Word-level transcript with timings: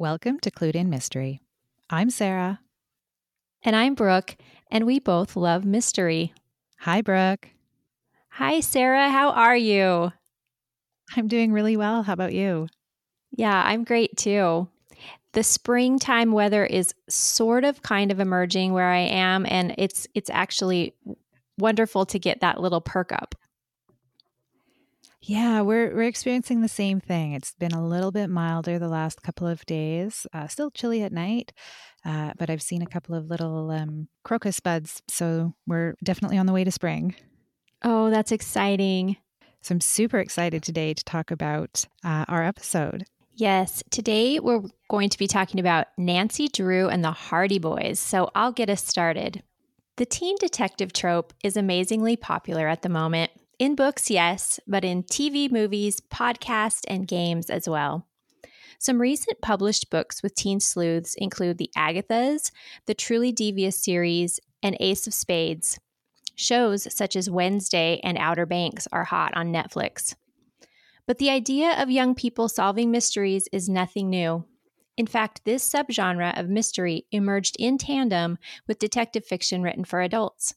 Welcome 0.00 0.40
to 0.40 0.50
Clued 0.50 0.76
In 0.76 0.88
Mystery. 0.88 1.42
I'm 1.90 2.08
Sarah. 2.08 2.60
And 3.62 3.76
I'm 3.76 3.94
Brooke, 3.94 4.34
and 4.70 4.86
we 4.86 4.98
both 4.98 5.36
love 5.36 5.66
mystery. 5.66 6.32
Hi, 6.78 7.02
Brooke. 7.02 7.48
Hi, 8.30 8.60
Sarah. 8.60 9.10
How 9.10 9.28
are 9.32 9.58
you? 9.58 10.10
I'm 11.14 11.28
doing 11.28 11.52
really 11.52 11.76
well. 11.76 12.02
How 12.02 12.14
about 12.14 12.32
you? 12.32 12.68
Yeah, 13.32 13.62
I'm 13.62 13.84
great 13.84 14.16
too. 14.16 14.70
The 15.34 15.42
springtime 15.42 16.32
weather 16.32 16.64
is 16.64 16.94
sort 17.10 17.64
of 17.64 17.82
kind 17.82 18.10
of 18.10 18.20
emerging 18.20 18.72
where 18.72 18.88
I 18.88 19.00
am, 19.00 19.44
and 19.44 19.74
it's 19.76 20.06
it's 20.14 20.30
actually 20.30 20.94
wonderful 21.58 22.06
to 22.06 22.18
get 22.18 22.40
that 22.40 22.58
little 22.58 22.80
perk 22.80 23.12
up. 23.12 23.34
Yeah, 25.22 25.60
we're 25.60 25.94
we're 25.94 26.04
experiencing 26.04 26.62
the 26.62 26.68
same 26.68 26.98
thing. 26.98 27.32
It's 27.32 27.52
been 27.54 27.72
a 27.72 27.86
little 27.86 28.10
bit 28.10 28.30
milder 28.30 28.78
the 28.78 28.88
last 28.88 29.22
couple 29.22 29.46
of 29.46 29.66
days. 29.66 30.26
Uh, 30.32 30.48
still 30.48 30.70
chilly 30.70 31.02
at 31.02 31.12
night, 31.12 31.52
uh, 32.06 32.32
but 32.38 32.48
I've 32.48 32.62
seen 32.62 32.80
a 32.80 32.86
couple 32.86 33.14
of 33.14 33.26
little 33.26 33.70
um, 33.70 34.08
crocus 34.24 34.60
buds, 34.60 35.02
so 35.08 35.52
we're 35.66 35.94
definitely 36.02 36.38
on 36.38 36.46
the 36.46 36.54
way 36.54 36.64
to 36.64 36.70
spring. 36.70 37.14
Oh, 37.82 38.08
that's 38.08 38.32
exciting! 38.32 39.18
So 39.60 39.74
I'm 39.74 39.82
super 39.82 40.18
excited 40.18 40.62
today 40.62 40.94
to 40.94 41.04
talk 41.04 41.30
about 41.30 41.86
uh, 42.02 42.24
our 42.26 42.42
episode. 42.42 43.04
Yes, 43.34 43.82
today 43.90 44.38
we're 44.38 44.62
going 44.88 45.10
to 45.10 45.18
be 45.18 45.26
talking 45.26 45.60
about 45.60 45.88
Nancy 45.98 46.48
Drew 46.48 46.88
and 46.88 47.04
the 47.04 47.12
Hardy 47.12 47.58
Boys. 47.58 47.98
So 47.98 48.30
I'll 48.34 48.52
get 48.52 48.70
us 48.70 48.86
started. 48.86 49.42
The 49.96 50.06
teen 50.06 50.36
detective 50.40 50.94
trope 50.94 51.34
is 51.44 51.58
amazingly 51.58 52.16
popular 52.16 52.68
at 52.68 52.80
the 52.80 52.88
moment. 52.88 53.30
In 53.60 53.74
books, 53.74 54.10
yes, 54.10 54.58
but 54.66 54.86
in 54.86 55.02
TV, 55.02 55.52
movies, 55.52 56.00
podcasts, 56.00 56.80
and 56.88 57.06
games 57.06 57.50
as 57.50 57.68
well. 57.68 58.06
Some 58.78 58.98
recent 58.98 59.42
published 59.42 59.90
books 59.90 60.22
with 60.22 60.34
teen 60.34 60.60
sleuths 60.60 61.14
include 61.18 61.58
The 61.58 61.70
Agathas, 61.76 62.52
the 62.86 62.94
Truly 62.94 63.32
Devious 63.32 63.76
series, 63.76 64.40
and 64.62 64.78
Ace 64.80 65.06
of 65.06 65.12
Spades. 65.12 65.78
Shows 66.34 66.88
such 66.96 67.14
as 67.14 67.28
Wednesday 67.28 68.00
and 68.02 68.16
Outer 68.16 68.46
Banks 68.46 68.88
are 68.92 69.04
hot 69.04 69.36
on 69.36 69.52
Netflix. 69.52 70.14
But 71.06 71.18
the 71.18 71.28
idea 71.28 71.74
of 71.82 71.90
young 71.90 72.14
people 72.14 72.48
solving 72.48 72.90
mysteries 72.90 73.46
is 73.52 73.68
nothing 73.68 74.08
new. 74.08 74.46
In 74.96 75.06
fact, 75.06 75.42
this 75.44 75.70
subgenre 75.70 76.38
of 76.40 76.48
mystery 76.48 77.04
emerged 77.12 77.56
in 77.58 77.76
tandem 77.76 78.38
with 78.66 78.78
detective 78.78 79.26
fiction 79.26 79.62
written 79.62 79.84
for 79.84 80.00
adults. 80.00 80.54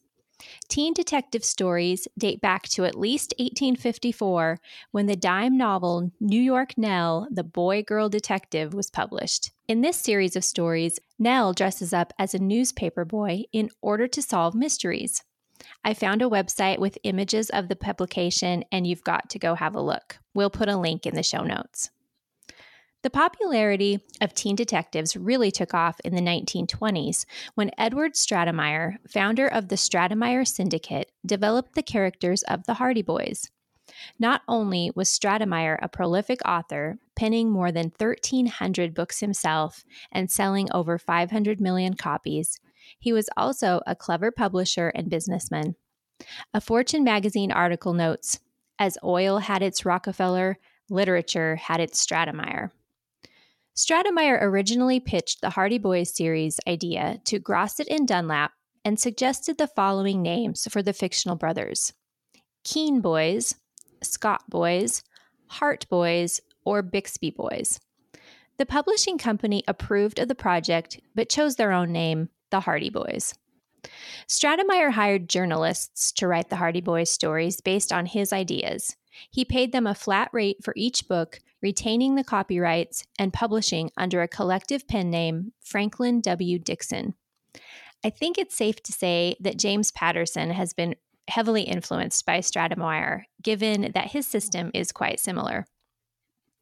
Teen 0.68 0.94
detective 0.94 1.44
stories 1.44 2.08
date 2.18 2.42
back 2.42 2.64
to 2.70 2.86
at 2.86 2.98
least 2.98 3.34
1854 3.38 4.60
when 4.92 5.06
the 5.06 5.16
dime 5.16 5.58
novel 5.58 6.12
New 6.20 6.42
York 6.42 6.78
Nell, 6.78 7.28
the 7.32 7.44
Boy 7.44 7.84
Girl 7.84 8.10
Detective, 8.10 8.74
was 8.74 8.90
published. 8.90 9.52
In 9.68 9.82
this 9.82 9.98
series 9.98 10.36
of 10.36 10.44
stories, 10.44 11.00
Nell 11.18 11.54
dresses 11.54 11.94
up 11.94 12.14
as 12.20 12.34
a 12.34 12.40
newspaper 12.40 13.06
boy 13.06 13.44
in 13.52 13.70
order 13.82 14.08
to 14.08 14.22
solve 14.22 14.56
mysteries. 14.56 15.24
I 15.84 15.94
found 15.94 16.22
a 16.22 16.30
website 16.30 16.80
with 16.80 16.98
images 17.04 17.50
of 17.50 17.68
the 17.68 17.76
publication, 17.76 18.64
and 18.72 18.86
you've 18.86 19.04
got 19.04 19.30
to 19.30 19.40
go 19.40 19.56
have 19.56 19.76
a 19.76 19.82
look. 19.82 20.20
We'll 20.34 20.50
put 20.50 20.70
a 20.70 20.78
link 20.78 21.06
in 21.06 21.16
the 21.16 21.24
show 21.24 21.44
notes. 21.44 21.90
The 23.04 23.10
popularity 23.10 24.00
of 24.22 24.34
teen 24.34 24.56
detectives 24.56 25.18
really 25.18 25.52
took 25.52 25.74
off 25.74 26.00
in 26.06 26.16
the 26.16 26.22
1920s 26.22 27.26
when 27.54 27.70
Edward 27.78 28.14
Stratemeyer, 28.14 28.96
founder 29.10 29.46
of 29.46 29.68
the 29.68 29.76
Stratemeyer 29.76 30.48
Syndicate, 30.48 31.12
developed 31.26 31.76
the 31.76 31.84
characters 31.84 32.44
of 32.44 32.66
the 32.66 32.76
Hardy 32.76 33.02
Boys. 33.02 33.50
Not 34.18 34.42
only 34.48 34.90
was 34.96 35.10
Stratemeyer 35.10 35.78
a 35.82 35.90
prolific 35.90 36.40
author, 36.48 36.98
penning 37.14 37.52
more 37.52 37.74
than 37.74 37.92
1,300 37.98 38.94
books 38.94 39.20
himself 39.20 39.84
and 40.10 40.32
selling 40.32 40.70
over 40.72 40.98
500 40.98 41.60
million 41.60 41.96
copies, 41.96 42.58
he 43.00 43.12
was 43.12 43.30
also 43.36 43.82
a 43.86 43.98
clever 43.98 44.32
publisher 44.32 44.88
and 44.96 45.10
businessman. 45.10 45.76
A 46.54 46.62
Fortune 46.62 47.04
magazine 47.04 47.52
article 47.52 47.94
notes 47.94 48.40
As 48.80 48.98
oil 49.04 49.40
had 49.40 49.62
its 49.62 49.84
Rockefeller, 49.84 50.58
literature 50.90 51.58
had 51.58 51.82
its 51.82 52.02
Stratemeyer. 52.02 52.72
Stratemeyer 53.76 54.40
originally 54.40 55.00
pitched 55.00 55.42
the 55.42 55.50
Hardy 55.50 55.80
Boys 55.80 56.16
series 56.16 56.60
idea 56.68 57.20
to 57.26 57.40
Grosset 57.40 57.88
and 57.90 58.08
Dunlap 58.08 58.52
and 58.86 59.00
suggested 59.00 59.58
the 59.58 59.68
following 59.68 60.22
names 60.22 60.68
for 60.70 60.84
the 60.84 60.94
fictional 60.94 61.36
brothers 61.36 61.92
Keene 62.64 63.02
Boys, 63.02 63.56
Scott 64.04 64.44
Boys, 64.48 65.02
Hart 65.48 65.88
Boys, 65.90 66.40
or 66.64 66.84
Bixby 66.84 67.32
Boys. 67.32 67.80
The 68.58 68.66
publishing 68.68 69.18
company 69.18 69.64
approved 69.68 70.20
of 70.20 70.28
the 70.28 70.36
project 70.36 71.00
but 71.16 71.30
chose 71.30 71.56
their 71.56 71.72
own 71.72 71.92
name, 71.92 72.30
the 72.52 72.60
Hardy 72.60 72.92
Boys. 72.92 73.34
Stratemeyer 74.28 74.92
hired 74.92 75.28
journalists 75.28 76.12
to 76.14 76.28
write 76.28 76.50
the 76.50 76.58
Hardy 76.58 76.82
Boys 76.82 77.10
stories 77.10 77.60
based 77.60 77.92
on 77.92 78.06
his 78.06 78.32
ideas. 78.32 78.96
He 79.32 79.46
paid 79.46 79.72
them 79.72 79.88
a 79.88 79.96
flat 79.96 80.30
rate 80.32 80.64
for 80.64 80.74
each 80.76 81.08
book 81.08 81.40
retaining 81.62 82.16
the 82.16 82.24
copyrights 82.24 83.06
and 83.18 83.34
publishing 83.34 83.90
under 83.98 84.22
a 84.22 84.28
collective 84.28 84.88
pen 84.88 85.10
name, 85.10 85.54
Franklin 85.62 86.22
W. 86.22 86.60
Dixon. 86.60 87.16
I 88.04 88.10
think 88.10 88.38
it's 88.38 88.56
safe 88.56 88.84
to 88.84 88.92
say 88.92 89.36
that 89.40 89.58
James 89.58 89.92
Patterson 89.92 90.50
has 90.52 90.74
been 90.74 90.96
heavily 91.30 91.64
influenced 91.64 92.26
by 92.26 92.40
Stratemeyer, 92.40 93.24
given 93.42 93.92
that 93.94 94.12
his 94.12 94.28
system 94.28 94.72
is 94.74 94.92
quite 94.92 95.22
similar. 95.22 95.66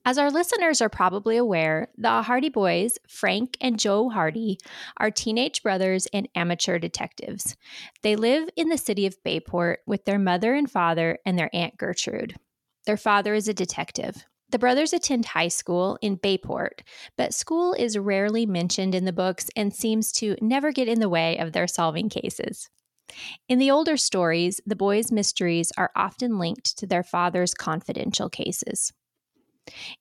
As 0.04 0.18
our 0.18 0.32
listeners 0.32 0.82
are 0.82 0.90
probably 0.90 1.38
aware, 1.38 1.90
the 1.96 2.24
Hardy 2.24 2.50
Boys, 2.50 2.98
Frank 3.08 3.56
and 3.62 3.78
Joe 3.78 4.10
Hardy, 4.10 4.58
are 4.98 5.12
teenage 5.12 5.62
brothers 5.62 6.08
and 6.08 6.28
amateur 6.34 6.80
detectives. 6.80 7.56
They 8.02 8.16
live 8.16 8.50
in 8.56 8.70
the 8.70 8.80
city 8.80 9.06
of 9.06 9.22
Bayport 9.24 9.82
with 9.86 10.06
their 10.06 10.18
mother 10.18 10.56
and 10.56 10.70
father 10.70 11.20
and 11.24 11.38
their 11.38 11.52
Aunt 11.54 11.78
Gertrude. 11.78 12.36
Their 12.88 12.98
father 12.98 13.36
is 13.36 13.48
a 13.48 13.54
detective. 13.54 14.26
The 14.50 14.58
brothers 14.58 14.92
attend 14.92 15.28
high 15.28 15.50
school 15.50 16.00
in 16.02 16.16
Bayport, 16.16 16.82
but 17.16 17.34
school 17.34 17.74
is 17.74 17.96
rarely 17.96 18.48
mentioned 18.48 18.96
in 18.96 19.06
the 19.06 19.14
books 19.14 19.52
and 19.56 19.72
seems 19.72 20.12
to 20.14 20.36
never 20.42 20.72
get 20.72 20.88
in 20.88 21.00
the 21.00 21.10
way 21.10 21.38
of 21.38 21.54
their 21.54 21.68
solving 21.68 22.10
cases. 22.10 22.72
In 23.48 23.60
the 23.60 23.70
older 23.70 23.98
stories, 23.98 24.60
the 24.66 24.76
boys' 24.76 25.12
mysteries 25.12 25.72
are 25.78 25.92
often 25.96 26.40
linked 26.40 26.76
to 26.80 26.88
their 26.88 27.04
father's 27.04 27.54
confidential 27.54 28.30
cases. 28.30 28.92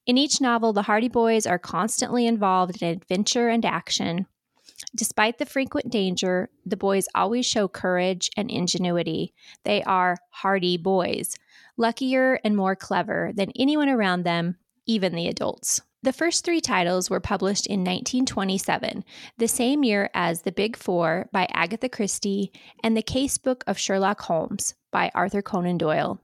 In 0.06 0.19
each 0.19 0.41
novel, 0.41 0.72
the 0.72 0.82
Hardy 0.82 1.09
Boys 1.09 1.47
are 1.47 1.59
constantly 1.59 2.26
involved 2.26 2.82
in 2.82 2.88
adventure 2.88 3.48
and 3.48 3.65
action. 3.65 4.26
Despite 4.94 5.38
the 5.38 5.47
frequent 5.47 5.91
danger, 5.91 6.48
the 6.65 6.76
boys 6.76 7.06
always 7.15 7.47
show 7.47 7.69
courage 7.69 8.31
and 8.37 8.50
ingenuity. 8.50 9.34
They 9.65 9.82
are 9.82 10.16
hardy 10.31 10.76
boys, 10.76 11.37
luckier 11.76 12.41
and 12.44 12.56
more 12.56 12.75
clever 12.76 13.32
than 13.34 13.53
anyone 13.56 13.88
around 13.88 14.25
them, 14.25 14.56
even 14.87 15.15
the 15.15 15.28
adults. 15.28 15.82
The 16.03 16.15
first 16.15 16.47
three 16.47 16.62
titles 16.62 17.10
were 17.10 17.20
published 17.20 17.66
in 17.66 17.81
1927, 17.81 19.04
the 19.37 19.47
same 19.47 19.84
year 19.84 20.09
as 20.15 20.43
The 20.43 20.53
Big 20.53 20.76
Four 20.76 21.28
by 21.31 21.47
Agatha 21.53 21.91
Christie 21.91 22.53
and 22.82 22.97
The 22.97 23.03
Casebook 23.03 23.62
of 23.66 23.78
Sherlock 23.78 24.22
Holmes 24.22 24.75
by 24.91 25.10
Arthur 25.15 25.43
Conan 25.43 25.76
Doyle. 25.76 26.19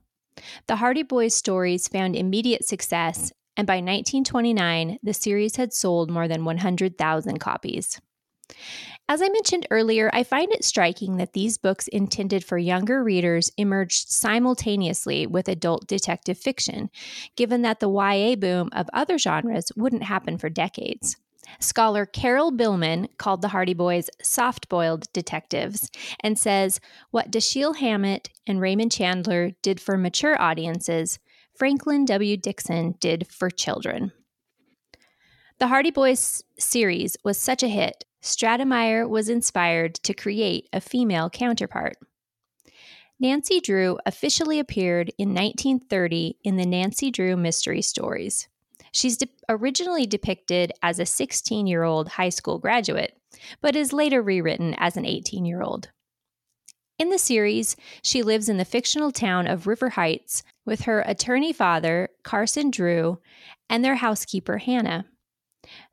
The 0.67 0.77
Hardy 0.77 1.03
Boys 1.03 1.33
stories 1.33 1.87
found 1.87 2.15
immediate 2.15 2.65
success, 2.65 3.31
and 3.55 3.65
by 3.65 3.75
1929, 3.75 4.99
the 5.01 5.13
series 5.13 5.55
had 5.55 5.73
sold 5.73 6.11
more 6.11 6.27
than 6.27 6.45
100,000 6.45 7.39
copies. 7.39 7.99
As 9.09 9.21
I 9.21 9.29
mentioned 9.29 9.67
earlier, 9.71 10.09
I 10.13 10.23
find 10.23 10.51
it 10.51 10.65
striking 10.65 11.17
that 11.17 11.33
these 11.33 11.57
books 11.57 11.87
intended 11.87 12.43
for 12.43 12.57
younger 12.57 13.03
readers 13.03 13.51
emerged 13.57 14.09
simultaneously 14.09 15.25
with 15.25 15.47
adult 15.47 15.87
detective 15.87 16.37
fiction, 16.37 16.89
given 17.35 17.61
that 17.61 17.79
the 17.79 17.89
YA 17.89 18.35
boom 18.35 18.69
of 18.73 18.89
other 18.93 19.17
genres 19.17 19.71
wouldn't 19.77 20.03
happen 20.03 20.37
for 20.37 20.49
decades. 20.49 21.15
Scholar 21.59 22.05
Carol 22.05 22.51
Billman 22.51 23.07
called 23.17 23.41
the 23.41 23.49
Hardy 23.49 23.73
Boys 23.73 24.09
soft 24.21 24.69
boiled 24.69 25.11
detectives 25.13 25.89
and 26.21 26.37
says 26.37 26.79
what 27.11 27.31
Dashiell 27.31 27.77
Hammett 27.77 28.29
and 28.45 28.61
Raymond 28.61 28.91
Chandler 28.91 29.51
did 29.61 29.79
for 29.79 29.97
mature 29.97 30.39
audiences, 30.41 31.19
Franklin 31.55 32.05
W. 32.05 32.37
Dixon 32.37 32.95
did 32.99 33.27
for 33.27 33.49
children. 33.49 34.11
The 35.59 35.67
Hardy 35.67 35.91
Boys 35.91 36.43
series 36.59 37.17
was 37.23 37.37
such 37.37 37.63
a 37.63 37.67
hit 37.67 38.03
Stratemeyer 38.21 39.07
was 39.07 39.29
inspired 39.29 39.95
to 39.95 40.13
create 40.13 40.67
a 40.73 40.81
female 40.81 41.29
counterpart. 41.29 41.97
Nancy 43.19 43.59
Drew 43.59 43.97
officially 44.05 44.59
appeared 44.59 45.11
in 45.17 45.29
1930 45.29 46.37
in 46.43 46.57
the 46.57 46.65
Nancy 46.65 47.09
Drew 47.09 47.35
Mystery 47.35 47.81
Stories. 47.81 48.47
She's 48.97 49.17
de- 49.17 49.29
originally 49.47 50.07
depicted 50.07 50.71
as 50.81 50.97
a 50.97 51.05
16 51.05 51.67
year 51.67 51.83
old 51.83 52.09
high 52.09 52.29
school 52.29 52.57
graduate, 52.57 53.15
but 53.61 53.75
is 53.75 53.93
later 53.93 54.23
rewritten 54.23 54.73
as 54.79 54.97
an 54.97 55.05
18 55.05 55.45
year 55.45 55.61
old. 55.61 55.89
In 56.97 57.09
the 57.09 57.19
series, 57.19 57.75
she 58.01 58.23
lives 58.23 58.49
in 58.49 58.57
the 58.57 58.65
fictional 58.65 59.11
town 59.11 59.45
of 59.45 59.67
River 59.67 59.89
Heights 59.89 60.41
with 60.65 60.81
her 60.81 61.01
attorney 61.01 61.53
father, 61.53 62.09
Carson 62.23 62.71
Drew, 62.71 63.19
and 63.69 63.85
their 63.85 63.97
housekeeper, 63.97 64.57
Hannah. 64.57 65.05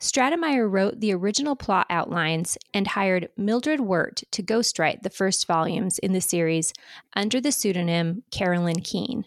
Stratemeyer 0.00 0.66
wrote 0.70 1.00
the 1.00 1.12
original 1.12 1.56
plot 1.56 1.86
outlines 1.90 2.56
and 2.72 2.86
hired 2.86 3.28
Mildred 3.36 3.80
Wirt 3.80 4.22
to 4.30 4.42
ghostwrite 4.42 5.02
the 5.02 5.10
first 5.10 5.46
volumes 5.46 5.98
in 5.98 6.14
the 6.14 6.22
series 6.22 6.72
under 7.14 7.38
the 7.38 7.52
pseudonym 7.52 8.22
Carolyn 8.30 8.80
Keene. 8.80 9.26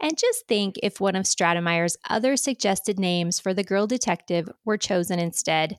And 0.00 0.16
just 0.16 0.46
think 0.46 0.76
if 0.82 1.00
one 1.00 1.16
of 1.16 1.26
Stratemeyer's 1.26 1.96
other 2.08 2.36
suggested 2.36 2.98
names 2.98 3.40
for 3.40 3.52
the 3.52 3.64
girl 3.64 3.86
detective 3.86 4.48
were 4.64 4.76
chosen 4.76 5.18
instead. 5.18 5.78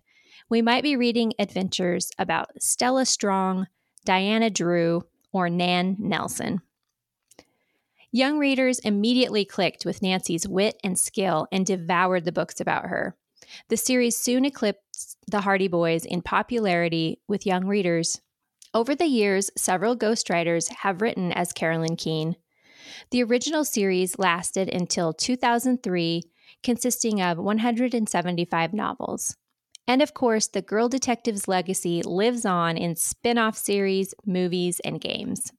We 0.49 0.61
might 0.61 0.83
be 0.83 0.95
reading 0.95 1.33
adventures 1.39 2.11
about 2.17 2.61
Stella 2.61 3.05
Strong, 3.05 3.67
Diana 4.03 4.49
Drew, 4.49 5.03
or 5.31 5.49
Nan 5.49 5.95
Nelson. 5.99 6.61
Young 8.11 8.39
readers 8.39 8.79
immediately 8.79 9.45
clicked 9.45 9.85
with 9.85 10.01
Nancy's 10.01 10.47
wit 10.47 10.79
and 10.83 10.97
skill 10.97 11.47
and 11.51 11.65
devoured 11.65 12.25
the 12.25 12.31
books 12.31 12.59
about 12.59 12.85
her. 12.85 13.15
The 13.67 13.77
series 13.77 14.17
soon 14.17 14.45
eclipsed 14.45 15.17
The 15.27 15.41
Hardy 15.41 15.67
Boys 15.67 16.05
in 16.05 16.23
popularity 16.23 17.21
with 17.27 17.45
young 17.45 17.67
readers. 17.67 18.19
Over 18.73 18.95
the 18.95 19.05
years, 19.05 19.51
several 19.55 19.95
ghostwriters 19.95 20.69
have 20.69 21.01
written 21.01 21.31
as 21.31 21.53
Carolyn 21.53 21.95
Keene. 21.95 22.35
The 23.11 23.23
original 23.23 23.63
series 23.63 24.19
lasted 24.19 24.69
until 24.69 25.13
2003, 25.13 26.23
consisting 26.63 27.21
of 27.21 27.37
175 27.37 28.73
novels. 28.73 29.35
And 29.87 30.01
of 30.01 30.13
course, 30.13 30.47
the 30.47 30.61
Girl 30.61 30.87
Detective's 30.87 31.47
legacy 31.47 32.03
lives 32.03 32.45
on 32.45 32.77
in 32.77 32.95
spin 32.95 33.37
off 33.37 33.57
series, 33.57 34.13
movies, 34.25 34.79
and 34.81 35.01
games. 35.01 35.51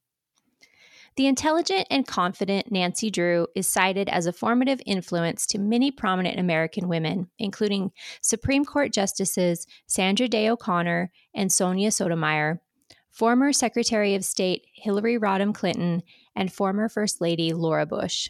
The 1.17 1.27
intelligent 1.27 1.87
and 1.91 2.07
confident 2.07 2.71
Nancy 2.71 3.11
Drew 3.11 3.47
is 3.53 3.67
cited 3.67 4.07
as 4.07 4.25
a 4.25 4.31
formative 4.31 4.81
influence 4.85 5.45
to 5.47 5.59
many 5.59 5.91
prominent 5.91 6.39
American 6.39 6.87
women, 6.87 7.29
including 7.37 7.91
Supreme 8.21 8.63
Court 8.63 8.93
Justices 8.93 9.67
Sandra 9.87 10.29
Day 10.29 10.49
O'Connor 10.49 11.11
and 11.35 11.51
Sonia 11.51 11.91
Sotomayor, 11.91 12.61
former 13.09 13.51
Secretary 13.51 14.15
of 14.15 14.23
State 14.23 14.65
Hillary 14.73 15.19
Rodham 15.19 15.53
Clinton, 15.53 16.01
and 16.35 16.51
former 16.51 16.89
First 16.89 17.21
Lady 17.21 17.53
Laura 17.53 17.85
Bush. 17.85 18.29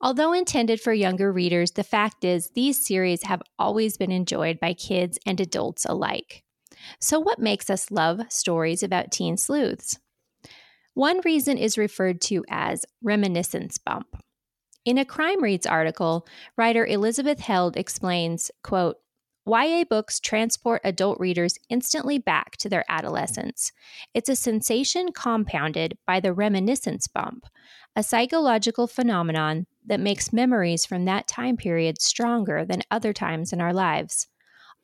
Although 0.00 0.32
intended 0.32 0.80
for 0.80 0.92
younger 0.92 1.32
readers, 1.32 1.72
the 1.72 1.84
fact 1.84 2.24
is 2.24 2.50
these 2.50 2.84
series 2.84 3.22
have 3.22 3.42
always 3.58 3.96
been 3.96 4.12
enjoyed 4.12 4.60
by 4.60 4.74
kids 4.74 5.18
and 5.24 5.40
adults 5.40 5.86
alike. 5.86 6.42
So, 7.00 7.18
what 7.18 7.38
makes 7.38 7.70
us 7.70 7.90
love 7.90 8.20
stories 8.28 8.82
about 8.82 9.10
teen 9.10 9.36
sleuths? 9.36 9.98
One 10.94 11.20
reason 11.24 11.58
is 11.58 11.78
referred 11.78 12.20
to 12.22 12.44
as 12.48 12.84
reminiscence 13.02 13.78
bump. 13.78 14.22
In 14.84 14.98
a 14.98 15.04
Crime 15.04 15.42
Reads 15.42 15.66
article, 15.66 16.26
writer 16.56 16.86
Elizabeth 16.86 17.40
Held 17.40 17.76
explains, 17.76 18.50
quote, 18.62 18.96
YA 19.46 19.84
books 19.88 20.18
transport 20.18 20.80
adult 20.82 21.20
readers 21.20 21.56
instantly 21.68 22.18
back 22.18 22.56
to 22.56 22.68
their 22.68 22.84
adolescence. 22.88 23.70
It's 24.12 24.28
a 24.28 24.34
sensation 24.34 25.12
compounded 25.12 25.96
by 26.04 26.18
the 26.18 26.32
reminiscence 26.32 27.06
bump, 27.06 27.46
a 27.94 28.02
psychological 28.02 28.88
phenomenon 28.88 29.66
that 29.84 30.00
makes 30.00 30.32
memories 30.32 30.84
from 30.84 31.04
that 31.04 31.28
time 31.28 31.56
period 31.56 32.02
stronger 32.02 32.64
than 32.64 32.82
other 32.90 33.12
times 33.12 33.52
in 33.52 33.60
our 33.60 33.72
lives. 33.72 34.26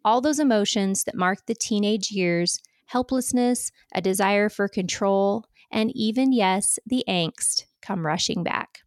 All 0.05 0.21
those 0.21 0.39
emotions 0.39 1.05
that 1.05 1.17
mark 1.17 1.47
the 1.47 1.55
teenage 1.55 2.13
years 2.13 2.61
helplessness, 2.87 3.73
a 3.95 4.03
desire 4.03 4.51
for 4.51 4.69
control, 4.69 5.47
and 5.71 5.91
even, 5.95 6.31
yes, 6.31 6.79
the 6.85 7.03
angst 7.09 7.65
come 7.81 8.07
rushing 8.07 8.45
back. 8.45 8.81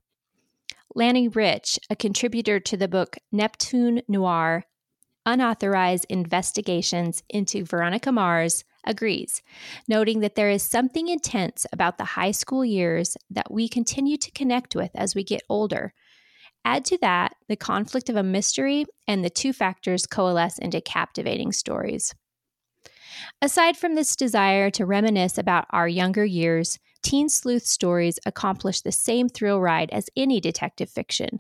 Lani 0.94 1.28
Rich, 1.28 1.80
a 1.90 1.96
contributor 1.96 2.60
to 2.60 2.78
the 2.78 2.88
book 2.88 3.18
Neptune 3.32 4.04
Noir 4.08 4.64
Unauthorized 5.26 6.06
Investigations 6.10 7.24
into 7.30 7.66
Veronica 7.66 8.12
Mars, 8.12 8.64
agrees, 8.86 9.42
noting 9.88 10.20
that 10.20 10.36
there 10.36 10.50
is 10.50 10.62
something 10.62 11.08
intense 11.08 11.66
about 11.74 11.98
the 11.98 12.06
high 12.06 12.32
school 12.32 12.64
years 12.64 13.18
that 13.30 13.52
we 13.52 13.68
continue 13.68 14.18
to 14.18 14.32
connect 14.32 14.76
with 14.76 14.92
as 14.96 15.16
we 15.16 15.24
get 15.24 15.42
older. 15.50 15.94
Add 16.64 16.86
to 16.86 16.98
that 17.02 17.36
the 17.48 17.56
conflict 17.56 18.10
of 18.10 18.16
a 18.16 18.24
mystery, 18.24 18.86
and 19.08 19.24
the 19.24 19.30
two 19.30 19.54
factors 19.54 20.06
coalesce 20.06 20.58
into 20.58 20.82
captivating 20.82 21.52
stories. 21.52 22.14
Aside 23.42 23.78
from 23.78 23.96
this 23.96 24.16
desire 24.16 24.70
to 24.72 24.86
reminisce 24.86 25.38
about 25.38 25.66
our 25.72 25.88
younger 25.88 26.26
years, 26.26 26.80
teen 27.04 27.30
sleuth 27.30 27.66
stories 27.66 28.20
accomplish 28.26 28.82
the 28.82 28.92
same 28.92 29.30
thrill 29.30 29.62
ride 29.62 29.90
as 29.92 30.10
any 30.16 30.40
detective 30.40 30.90
fiction, 30.90 31.40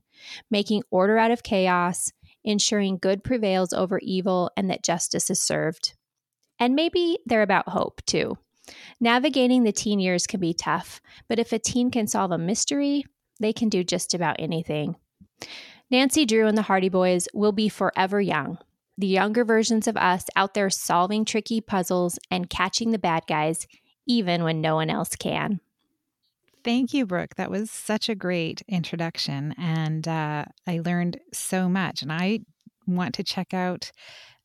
making 0.49 0.83
order 0.91 1.17
out 1.17 1.31
of 1.31 1.43
chaos, 1.43 2.11
ensuring 2.45 2.97
good 2.97 3.24
prevails 3.24 3.74
over 3.74 4.00
evil, 4.00 4.50
and 4.56 4.69
that 4.69 4.83
justice 4.83 5.30
is 5.30 5.42
served. 5.42 5.94
And 6.57 6.75
maybe 6.75 7.19
they're 7.25 7.42
about 7.42 7.68
hope, 7.68 8.01
too. 8.06 8.38
Navigating 9.00 9.63
the 9.63 9.74
teen 9.74 10.00
years 10.00 10.25
can 10.25 10.39
be 10.39 10.53
tough, 10.53 11.01
but 11.27 11.39
if 11.39 11.51
a 11.51 11.59
teen 11.59 11.92
can 11.92 12.07
solve 12.07 12.31
a 12.31 12.38
mystery, 12.38 13.03
they 13.39 13.51
can 13.51 13.68
do 13.68 13.83
just 13.83 14.13
about 14.13 14.38
anything. 14.39 14.95
Nancy 15.92 16.25
Drew 16.25 16.47
and 16.47 16.57
the 16.57 16.63
Hardy 16.63 16.89
Boys 16.89 17.27
will 17.33 17.51
be 17.51 17.69
forever 17.69 18.21
young, 18.21 18.57
the 18.97 19.07
younger 19.07 19.44
versions 19.44 19.88
of 19.88 19.97
us 19.97 20.25
out 20.36 20.53
there 20.53 20.69
solving 20.69 21.25
tricky 21.25 21.62
puzzles 21.62 22.18
and 22.31 22.50
catching 22.50 22.92
the 22.92 22.97
bad 22.97 23.24
guys, 23.27 23.68
even 24.07 24.44
when 24.44 24.62
no 24.62 24.75
one 24.75 24.89
else 24.89 25.15
can. 25.15 25.59
Thank 26.65 26.95
you, 26.95 27.06
Brooke. 27.06 27.35
That 27.35 27.51
was 27.51 27.69
such 27.69 28.09
a 28.09 28.15
great 28.15 28.63
introduction. 28.67 29.53
And 29.56 30.07
uh, 30.07 30.45
I 30.65 30.81
learned 30.83 31.19
so 31.31 31.69
much. 31.69 32.01
And 32.01 32.12
I 32.12 32.39
want 32.88 33.13
to 33.15 33.23
check 33.23 33.53
out 33.53 33.91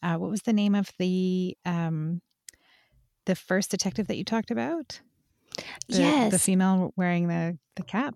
uh, 0.02 0.17
what 0.17 0.28
was 0.28 0.43
the 0.43 0.52
name 0.52 0.75
of 0.75 0.90
the 0.99 1.56
um, 1.64 2.20
the 3.25 3.34
first 3.34 3.70
detective 3.70 4.06
that 4.08 4.19
you 4.19 4.25
talked 4.25 4.50
about? 4.50 5.00
The, 5.88 5.99
yes. 5.99 6.32
The 6.32 6.38
female 6.38 6.93
wearing 6.94 7.28
the, 7.28 7.58
the 7.76 7.84
cap 7.84 8.14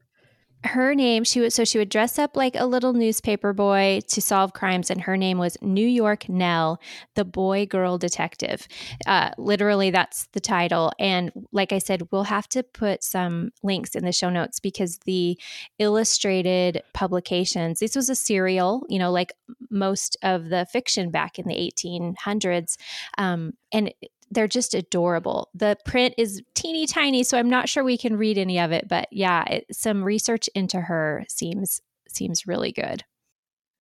her 0.64 0.94
name 0.94 1.24
she 1.24 1.40
would 1.40 1.52
so 1.52 1.64
she 1.64 1.78
would 1.78 1.88
dress 1.88 2.18
up 2.18 2.36
like 2.36 2.56
a 2.56 2.64
little 2.66 2.92
newspaper 2.94 3.52
boy 3.52 4.00
to 4.08 4.20
solve 4.20 4.52
crimes 4.54 4.90
and 4.90 5.02
her 5.02 5.16
name 5.16 5.38
was 5.38 5.56
new 5.60 5.86
york 5.86 6.28
nell 6.28 6.80
the 7.14 7.24
boy 7.24 7.66
girl 7.66 7.98
detective. 7.98 8.66
Uh, 9.06 9.30
literally 9.38 9.90
that's 9.90 10.26
the 10.32 10.40
title. 10.40 10.92
And 10.98 11.32
like 11.52 11.72
i 11.72 11.78
said 11.78 12.08
we'll 12.10 12.24
have 12.24 12.48
to 12.48 12.62
put 12.62 13.02
some 13.02 13.50
links 13.62 13.94
in 13.94 14.04
the 14.04 14.12
show 14.12 14.30
notes 14.30 14.60
because 14.60 14.98
the 15.04 15.38
illustrated 15.78 16.82
publications 16.92 17.80
this 17.80 17.96
was 17.96 18.08
a 18.08 18.14
serial 18.14 18.84
you 18.88 18.98
know 18.98 19.10
like 19.10 19.32
most 19.70 20.16
of 20.22 20.48
the 20.48 20.66
fiction 20.66 21.10
back 21.10 21.38
in 21.38 21.46
the 21.46 21.54
1800s 21.54 22.76
um, 23.18 23.52
and 23.72 23.92
they're 24.34 24.48
just 24.48 24.74
adorable. 24.74 25.48
The 25.54 25.76
print 25.84 26.14
is 26.18 26.42
teeny 26.54 26.86
tiny, 26.86 27.22
so 27.22 27.38
I'm 27.38 27.50
not 27.50 27.68
sure 27.68 27.84
we 27.84 27.98
can 27.98 28.16
read 28.16 28.38
any 28.38 28.58
of 28.58 28.72
it, 28.72 28.88
but 28.88 29.08
yeah, 29.10 29.44
it, 29.44 29.66
some 29.72 30.04
research 30.04 30.48
into 30.54 30.80
her 30.80 31.24
seems 31.28 31.80
seems 32.08 32.46
really 32.46 32.72
good. 32.72 33.04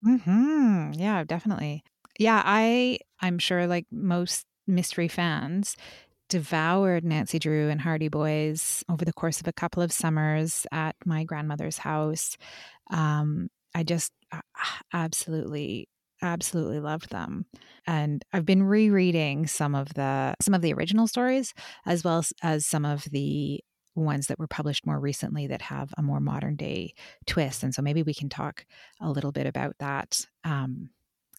Hmm. 0.04 0.92
Yeah, 0.94 1.24
definitely. 1.24 1.84
Yeah, 2.20 2.42
I 2.46 3.00
I'm 3.22 3.40
sure 3.40 3.68
like 3.68 3.86
most 3.92 4.46
mystery 4.68 5.08
fans 5.08 5.76
devoured 6.30 7.04
Nancy 7.04 7.38
Drew 7.40 7.70
and 7.70 7.80
Hardy 7.82 8.08
Boys 8.08 8.84
over 8.90 9.06
the 9.06 9.14
course 9.14 9.40
of 9.40 9.48
a 9.48 9.54
couple 9.54 9.84
of 9.84 9.92
summers 9.92 10.66
at 10.72 10.96
my 11.06 11.24
grandmother's 11.24 11.78
house. 11.78 12.38
Um, 12.90 13.50
I 13.76 13.84
just 13.84 14.12
absolutely 14.94 15.88
absolutely 16.24 16.80
loved 16.80 17.10
them 17.10 17.46
and 17.86 18.24
i've 18.34 18.46
been 18.46 18.64
rereading 18.64 19.46
some 19.46 19.76
of 19.76 19.94
the 19.94 20.34
some 20.42 20.54
of 20.54 20.62
the 20.62 20.74
original 20.74 21.08
stories 21.08 21.54
as 21.86 22.04
well 22.04 22.24
as, 22.42 22.66
some 22.66 22.86
of 22.86 23.04
the 23.12 23.60
ones 23.96 24.28
that 24.28 24.40
were 24.40 24.48
published 24.48 24.86
more 24.86 25.00
recently 25.00 25.46
that 25.46 25.62
have 25.62 25.94
a 25.98 26.02
more 26.02 26.20
modern 26.20 26.56
day 26.56 26.94
twist 27.28 27.62
and 27.62 27.76
so 27.76 27.82
maybe 27.82 28.02
we 28.02 28.14
can 28.14 28.30
talk 28.30 28.66
a 29.02 29.12
little 29.12 29.32
bit 29.32 29.46
about 29.46 29.76
that 29.80 30.26
um, 30.44 30.90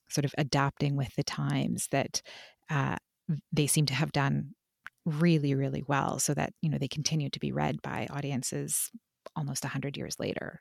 sort 0.08 0.24
of 0.24 0.34
adapting 0.38 0.94
with 0.94 1.12
the 1.16 1.24
times 1.24 1.88
that 1.90 2.22
uh, 2.70 2.96
they 3.52 3.66
seem 3.66 3.86
to 3.86 3.94
have 3.94 4.12
done 4.12 4.50
really 5.04 5.54
really 5.54 5.82
well 5.86 6.18
so 6.18 6.32
that 6.34 6.52
you 6.60 6.70
know 6.70 6.78
they 6.78 6.88
continue 6.88 7.28
to 7.30 7.40
be 7.40 7.52
read 7.52 7.82
by 7.82 8.06
audiences 8.10 8.90
almost 9.34 9.64
100 9.64 9.96
years 9.96 10.16
later 10.18 10.60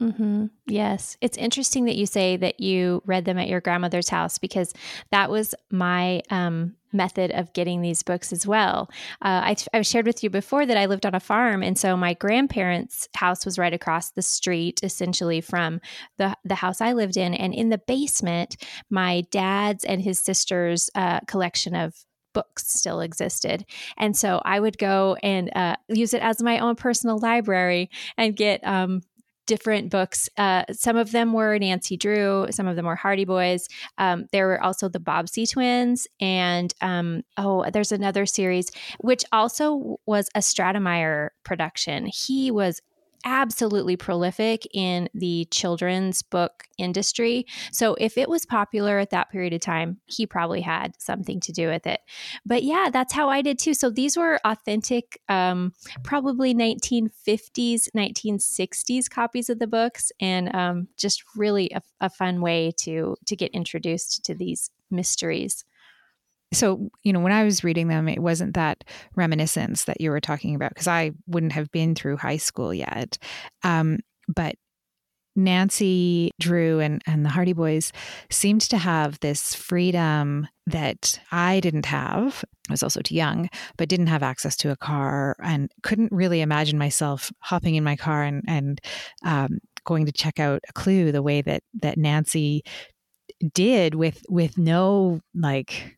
Mm-hmm. 0.00 0.46
Yes. 0.66 1.16
It's 1.20 1.36
interesting 1.36 1.84
that 1.84 1.96
you 1.96 2.06
say 2.06 2.36
that 2.36 2.60
you 2.60 3.02
read 3.06 3.24
them 3.24 3.38
at 3.38 3.48
your 3.48 3.60
grandmother's 3.60 4.08
house 4.08 4.38
because 4.38 4.72
that 5.10 5.30
was 5.30 5.54
my 5.70 6.22
um, 6.30 6.74
method 6.92 7.30
of 7.32 7.52
getting 7.52 7.82
these 7.82 8.02
books 8.02 8.32
as 8.32 8.46
well. 8.46 8.88
Uh, 9.22 9.42
I, 9.44 9.56
I've 9.72 9.86
shared 9.86 10.06
with 10.06 10.22
you 10.22 10.30
before 10.30 10.64
that 10.66 10.76
I 10.76 10.86
lived 10.86 11.06
on 11.06 11.14
a 11.14 11.20
farm. 11.20 11.62
And 11.62 11.78
so 11.78 11.96
my 11.96 12.14
grandparents' 12.14 13.08
house 13.14 13.44
was 13.44 13.58
right 13.58 13.74
across 13.74 14.10
the 14.10 14.22
street, 14.22 14.80
essentially 14.82 15.40
from 15.40 15.80
the, 16.18 16.36
the 16.44 16.54
house 16.56 16.80
I 16.80 16.92
lived 16.92 17.16
in. 17.16 17.34
And 17.34 17.54
in 17.54 17.68
the 17.68 17.78
basement, 17.78 18.56
my 18.90 19.22
dad's 19.30 19.84
and 19.84 20.02
his 20.02 20.18
sister's 20.18 20.90
uh, 20.94 21.20
collection 21.26 21.74
of 21.74 21.94
books 22.32 22.66
still 22.68 23.00
existed. 23.00 23.64
And 23.96 24.16
so 24.16 24.42
I 24.44 24.58
would 24.60 24.76
go 24.76 25.16
and 25.22 25.50
uh, 25.56 25.76
use 25.88 26.14
it 26.14 26.22
as 26.22 26.42
my 26.42 26.58
own 26.58 26.74
personal 26.76 27.18
library 27.18 27.90
and 28.18 28.36
get 28.36 28.66
um, 28.66 29.02
different 29.46 29.90
books. 29.90 30.28
Uh, 30.36 30.64
some 30.72 30.96
of 30.96 31.12
them 31.12 31.32
were 31.32 31.58
Nancy 31.58 31.96
Drew, 31.96 32.46
some 32.50 32.66
of 32.66 32.76
them 32.76 32.86
were 32.86 32.96
Hardy 32.96 33.24
Boys. 33.24 33.68
Um, 33.98 34.26
there 34.32 34.46
were 34.46 34.62
also 34.62 34.88
the 34.88 35.00
Bobbsey 35.00 35.50
twins, 35.50 36.06
and 36.20 36.72
um, 36.80 37.22
oh, 37.36 37.68
there's 37.72 37.92
another 37.92 38.26
series 38.26 38.70
which 39.00 39.24
also 39.32 39.98
was 40.06 40.28
a 40.34 40.40
Stratemeyer 40.40 41.30
production. 41.44 42.06
He 42.06 42.50
was 42.50 42.80
absolutely 43.24 43.96
prolific 43.96 44.66
in 44.74 45.08
the 45.14 45.46
children's 45.50 46.22
book 46.22 46.64
industry. 46.78 47.46
So 47.72 47.94
if 47.98 48.18
it 48.18 48.28
was 48.28 48.44
popular 48.44 48.98
at 48.98 49.10
that 49.10 49.30
period 49.30 49.52
of 49.52 49.60
time, 49.60 49.98
he 50.06 50.26
probably 50.26 50.60
had 50.60 51.00
something 51.00 51.40
to 51.40 51.52
do 51.52 51.68
with 51.68 51.86
it. 51.86 52.00
But 52.44 52.62
yeah, 52.62 52.90
that's 52.92 53.12
how 53.12 53.28
I 53.28 53.42
did 53.42 53.58
too. 53.58 53.74
So 53.74 53.90
these 53.90 54.16
were 54.16 54.38
authentic, 54.44 55.20
um, 55.28 55.72
probably 56.02 56.54
1950s, 56.54 57.88
1960s 57.96 59.10
copies 59.10 59.48
of 59.48 59.58
the 59.58 59.66
books, 59.66 60.12
and 60.20 60.54
um, 60.54 60.88
just 60.96 61.22
really 61.36 61.70
a, 61.74 61.82
a 62.00 62.10
fun 62.10 62.40
way 62.40 62.72
to 62.78 63.16
to 63.26 63.36
get 63.36 63.50
introduced 63.52 64.24
to 64.24 64.34
these 64.34 64.70
mysteries 64.90 65.64
so 66.54 66.88
you 67.02 67.12
know 67.12 67.20
when 67.20 67.32
i 67.32 67.44
was 67.44 67.64
reading 67.64 67.88
them 67.88 68.08
it 68.08 68.20
wasn't 68.20 68.54
that 68.54 68.84
reminiscence 69.16 69.84
that 69.84 70.00
you 70.00 70.10
were 70.10 70.20
talking 70.20 70.54
about 70.54 70.70
because 70.70 70.88
i 70.88 71.10
wouldn't 71.26 71.52
have 71.52 71.70
been 71.70 71.94
through 71.94 72.16
high 72.16 72.36
school 72.36 72.72
yet. 72.72 73.18
Um, 73.62 73.98
but 74.28 74.54
nancy 75.36 76.30
drew 76.38 76.78
and, 76.78 77.02
and 77.06 77.24
the 77.24 77.28
hardy 77.28 77.52
boys 77.52 77.92
seemed 78.30 78.60
to 78.60 78.78
have 78.78 79.18
this 79.18 79.52
freedom 79.54 80.46
that 80.66 81.18
i 81.32 81.58
didn't 81.60 81.86
have. 81.86 82.44
I 82.68 82.72
was 82.72 82.82
also 82.82 83.00
too 83.00 83.16
young 83.16 83.50
but 83.76 83.88
didn't 83.88 84.06
have 84.06 84.22
access 84.22 84.56
to 84.58 84.70
a 84.70 84.76
car 84.76 85.36
and 85.42 85.70
couldn't 85.82 86.12
really 86.12 86.40
imagine 86.40 86.78
myself 86.78 87.32
hopping 87.40 87.74
in 87.74 87.84
my 87.84 87.96
car 87.96 88.22
and, 88.22 88.44
and 88.46 88.80
um, 89.24 89.58
going 89.84 90.06
to 90.06 90.12
check 90.12 90.38
out 90.38 90.62
a 90.68 90.72
clue 90.72 91.12
the 91.12 91.22
way 91.22 91.42
that 91.42 91.62
that 91.82 91.98
nancy 91.98 92.62
did 93.52 93.94
with 93.94 94.22
with 94.28 94.56
no 94.56 95.20
like 95.34 95.96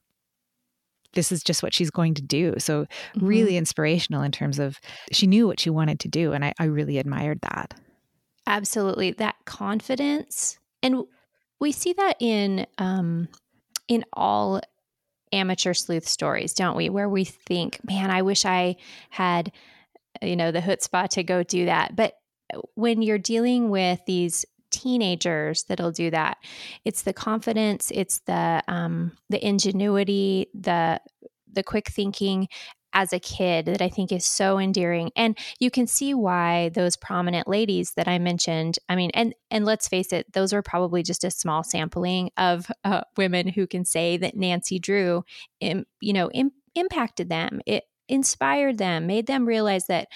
this 1.16 1.32
is 1.32 1.42
just 1.42 1.62
what 1.62 1.75
she's 1.75 1.90
going 1.90 2.14
to 2.14 2.23
do. 2.23 2.54
So, 2.58 2.85
mm-hmm. 2.85 3.26
really 3.26 3.56
inspirational 3.56 4.23
in 4.23 4.30
terms 4.30 4.61
of 4.61 4.78
she 5.11 5.26
knew 5.26 5.49
what 5.49 5.58
she 5.58 5.70
wanted 5.70 5.99
to 6.00 6.08
do. 6.08 6.32
And 6.32 6.44
I, 6.44 6.52
I 6.61 6.64
really 6.64 6.99
admired 6.99 7.40
that. 7.42 7.75
Absolutely. 8.46 9.11
That 9.11 9.35
confidence. 9.44 10.58
And 10.82 11.02
we 11.58 11.73
see 11.73 11.92
that 11.94 12.16
in, 12.20 12.66
um, 12.78 13.26
in 13.88 14.04
all 14.12 14.61
amateur 15.32 15.75
sleuth 15.75 16.06
stories, 16.06 16.54
don't 16.54 16.76
we? 16.76 16.88
Where 16.88 17.08
we 17.08 17.25
think, 17.25 17.80
man, 17.85 18.11
I 18.11 18.23
wish 18.23 18.44
I 18.44 18.76
had, 19.11 19.50
you 20.23 20.37
know, 20.37 20.52
the 20.52 20.61
chutzpah 20.61 21.08
to 21.11 21.25
go 21.25 21.42
do 21.42 21.64
that. 21.64 21.96
But 21.96 22.14
when 22.75 23.02
you're 23.02 23.18
dealing 23.18 23.70
with 23.70 24.00
these 24.06 24.44
teenagers 24.76 25.64
that'll 25.64 25.92
do 25.92 26.11
that. 26.11 26.37
It's 26.85 27.02
the 27.02 27.12
confidence, 27.12 27.90
it's 27.95 28.21
the 28.21 28.62
um, 28.68 29.12
the 29.30 29.45
ingenuity, 29.47 30.49
the 30.54 31.00
the 31.52 31.62
quick 31.62 31.88
thinking 31.88 32.49
as 32.92 33.12
a 33.12 33.21
kid 33.21 33.66
that 33.66 33.83
I 33.83 33.90
think 33.90 34.11
is 34.11 34.25
so 34.25 34.59
endearing. 34.59 35.11
And 35.14 35.37
you 35.59 35.71
can 35.71 35.87
see 35.87 36.14
why 36.14 36.71
those 36.71 36.97
prominent 36.97 37.47
ladies 37.47 37.92
that 37.97 38.09
I 38.09 38.18
mentioned, 38.18 38.78
I 38.88 38.97
mean, 38.97 39.11
and 39.12 39.35
and 39.50 39.64
let's 39.64 39.88
face 39.88 40.12
it, 40.12 40.33
those 40.33 40.52
are 40.52 40.62
probably 40.62 41.02
just 41.02 41.25
a 41.25 41.30
small 41.30 41.62
sampling 41.62 42.30
of 42.38 42.66
uh, 42.85 43.02
women 43.16 43.49
who 43.49 43.66
can 43.66 43.85
say 43.85 44.16
that 44.16 44.37
Nancy 44.37 44.78
Drew, 44.78 45.25
Im, 45.61 45.85
you 46.00 46.14
know, 46.14 46.30
Im, 46.30 46.52
impacted 46.75 47.28
them. 47.28 47.61
It 47.66 47.85
inspired 48.09 48.78
them, 48.78 49.06
made 49.06 49.26
them 49.26 49.47
realize 49.47 49.87
that 49.88 50.09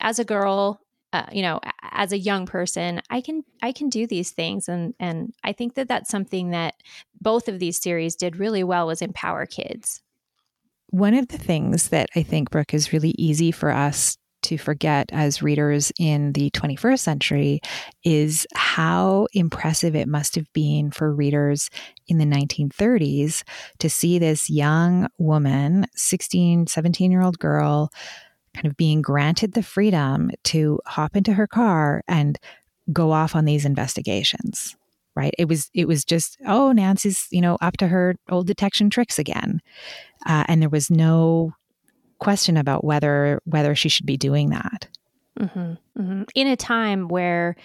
as 0.00 0.18
a 0.18 0.24
girl, 0.24 0.80
uh, 1.14 1.26
you 1.30 1.42
know 1.42 1.60
as 1.92 2.12
a 2.12 2.18
young 2.18 2.44
person 2.44 3.00
i 3.08 3.20
can 3.20 3.42
i 3.62 3.70
can 3.70 3.88
do 3.88 4.04
these 4.06 4.32
things 4.32 4.68
and 4.68 4.94
and 4.98 5.32
i 5.44 5.52
think 5.52 5.74
that 5.74 5.86
that's 5.86 6.10
something 6.10 6.50
that 6.50 6.74
both 7.20 7.48
of 7.48 7.60
these 7.60 7.80
series 7.80 8.16
did 8.16 8.36
really 8.36 8.64
well 8.64 8.88
was 8.88 9.00
empower 9.00 9.46
kids. 9.46 10.02
One 10.88 11.14
of 11.14 11.28
the 11.28 11.38
things 11.38 11.88
that 11.88 12.10
i 12.16 12.22
think 12.22 12.50
brooke 12.50 12.74
is 12.74 12.92
really 12.92 13.14
easy 13.16 13.52
for 13.52 13.70
us 13.70 14.18
to 14.42 14.58
forget 14.58 15.08
as 15.10 15.42
readers 15.42 15.90
in 15.98 16.32
the 16.32 16.50
21st 16.50 16.98
century 16.98 17.60
is 18.04 18.46
how 18.54 19.26
impressive 19.32 19.96
it 19.96 20.06
must 20.06 20.34
have 20.34 20.52
been 20.52 20.90
for 20.90 21.14
readers 21.14 21.70
in 22.08 22.18
the 22.18 22.26
1930s 22.26 23.42
to 23.78 23.88
see 23.88 24.18
this 24.18 24.50
young 24.50 25.08
woman 25.18 25.86
16 25.94 26.66
17 26.66 27.10
year 27.10 27.22
old 27.22 27.38
girl 27.38 27.90
kind 28.54 28.66
of 28.66 28.76
being 28.76 29.02
granted 29.02 29.52
the 29.52 29.62
freedom 29.62 30.30
to 30.44 30.80
hop 30.86 31.16
into 31.16 31.34
her 31.34 31.46
car 31.46 32.02
and 32.08 32.38
go 32.92 33.12
off 33.12 33.34
on 33.34 33.44
these 33.44 33.64
investigations 33.64 34.76
right? 35.16 35.34
It 35.38 35.48
was 35.48 35.70
it 35.74 35.86
was 35.86 36.04
just 36.04 36.38
oh 36.46 36.72
nancy's 36.72 37.26
you 37.30 37.40
know 37.40 37.56
up 37.60 37.76
to 37.78 37.88
her 37.88 38.16
old 38.30 38.46
detection 38.46 38.90
tricks 38.90 39.18
again. 39.18 39.60
Uh, 40.26 40.44
and 40.48 40.60
there 40.60 40.68
was 40.68 40.90
no 40.90 41.52
question 42.18 42.56
about 42.56 42.84
whether 42.84 43.40
whether 43.44 43.74
she 43.74 43.88
should 43.88 44.06
be 44.06 44.16
doing 44.16 44.50
that. 44.50 44.88
Mm-hmm, 45.38 46.00
mm-hmm. 46.00 46.22
in 46.34 46.46
a 46.46 46.56
time 46.56 47.08
where 47.08 47.56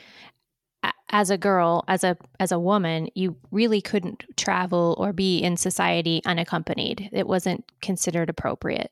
as 1.10 1.30
a 1.30 1.38
girl 1.38 1.84
as 1.88 2.04
a 2.04 2.18
as 2.40 2.52
a 2.52 2.60
woman 2.60 3.10
you 3.14 3.36
really 3.52 3.82
couldn't 3.82 4.24
travel 4.38 4.96
or 4.98 5.14
be 5.14 5.40
in 5.40 5.58
society 5.58 6.22
unaccompanied. 6.26 7.10
It 7.12 7.28
wasn't 7.28 7.70
considered 7.82 8.30
appropriate 8.30 8.92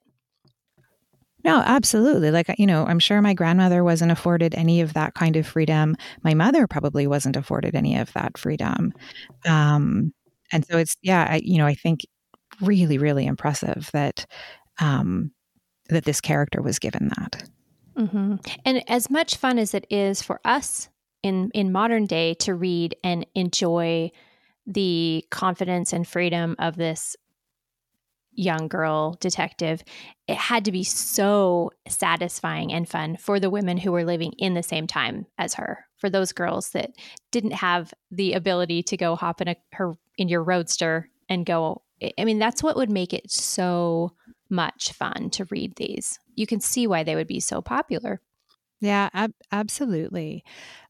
no, 1.44 1.62
absolutely. 1.66 2.32
Like, 2.32 2.54
you 2.58 2.66
know, 2.66 2.86
I'm 2.86 3.00
sure 3.00 3.22
my 3.22 3.34
grandmother 3.34 3.84
wasn't 3.84 4.12
afforded 4.12 4.56
any 4.56 4.82
of 4.82 4.94
that 4.94 5.14
kind 5.14 5.36
of 5.36 5.46
freedom. 5.46 5.96
My 6.24 6.34
mother 6.34 6.68
probably 6.68 7.08
wasn't 7.08 7.36
afforded 7.36 7.76
any 7.76 7.98
of 7.98 8.12
that 8.14 8.38
freedom. 8.38 8.94
Um, 9.46 10.14
and 10.52 10.66
so 10.66 10.78
it's, 10.78 10.98
yeah, 11.02 11.28
I, 11.30 11.42
you 11.44 11.58
know, 11.58 11.68
I 11.68 11.76
think 11.76 12.02
really, 12.62 12.98
really 12.98 13.26
impressive 13.26 13.90
that, 13.94 14.26
um, 14.80 15.32
that 15.90 16.06
this 16.06 16.22
character 16.22 16.62
was 16.62 16.80
given 16.80 17.10
that. 17.10 17.44
Mm-hmm. 17.98 18.36
And 18.66 18.90
as 18.90 19.10
much 19.10 19.36
fun 19.36 19.60
as 19.60 19.74
it 19.74 19.86
is 19.90 20.22
for 20.22 20.40
us 20.44 20.90
in, 21.24 21.52
in 21.54 21.72
modern 21.72 22.06
day 22.06 22.34
to 22.36 22.56
read 22.56 22.96
and 23.04 23.26
enjoy 23.36 24.12
the 24.66 25.26
confidence 25.32 25.94
and 25.94 26.08
freedom 26.08 26.56
of 26.60 26.76
this 26.76 27.16
young 28.38 28.68
girl 28.68 29.18
detective, 29.20 29.84
it 30.28 30.38
had 30.38 30.64
to 30.66 30.72
be 30.72 30.84
so 30.84 31.72
satisfying 31.88 32.72
and 32.72 32.88
fun 32.88 33.18
for 33.18 33.40
the 33.40 33.50
women 33.50 33.78
who 33.78 33.92
were 33.92 34.06
living 34.06 34.32
in 34.38 34.54
the 34.54 34.64
same 34.64 34.88
time 34.88 35.26
as 35.38 35.56
her. 35.56 35.86
For 35.98 36.10
those 36.10 36.32
girls 36.32 36.70
that 36.70 36.92
didn't 37.32 37.54
have 37.54 37.94
the 38.12 38.34
ability 38.34 38.84
to 38.84 38.98
go 38.98 39.16
hop 39.16 39.42
in 39.42 39.48
a 39.48 39.56
her 39.74 39.94
in 40.18 40.30
your 40.30 40.44
roadster 40.44 41.10
and 41.28 41.46
go. 41.46 41.82
I 42.18 42.26
mean, 42.26 42.38
that's 42.38 42.62
what 42.62 42.76
would 42.76 42.92
make 42.92 43.12
it 43.12 43.32
so 43.32 44.12
much 44.50 44.94
fun 44.94 45.32
to 45.32 45.46
read 45.46 45.76
these. 45.76 46.20
You 46.36 46.46
can 46.46 46.60
see 46.60 46.86
why 46.86 47.04
they 47.04 47.16
would 47.16 47.28
be 47.28 47.40
so 47.40 47.62
popular. 47.62 48.22
Yeah, 48.80 49.10
ab- 49.14 49.34
absolutely. 49.52 50.44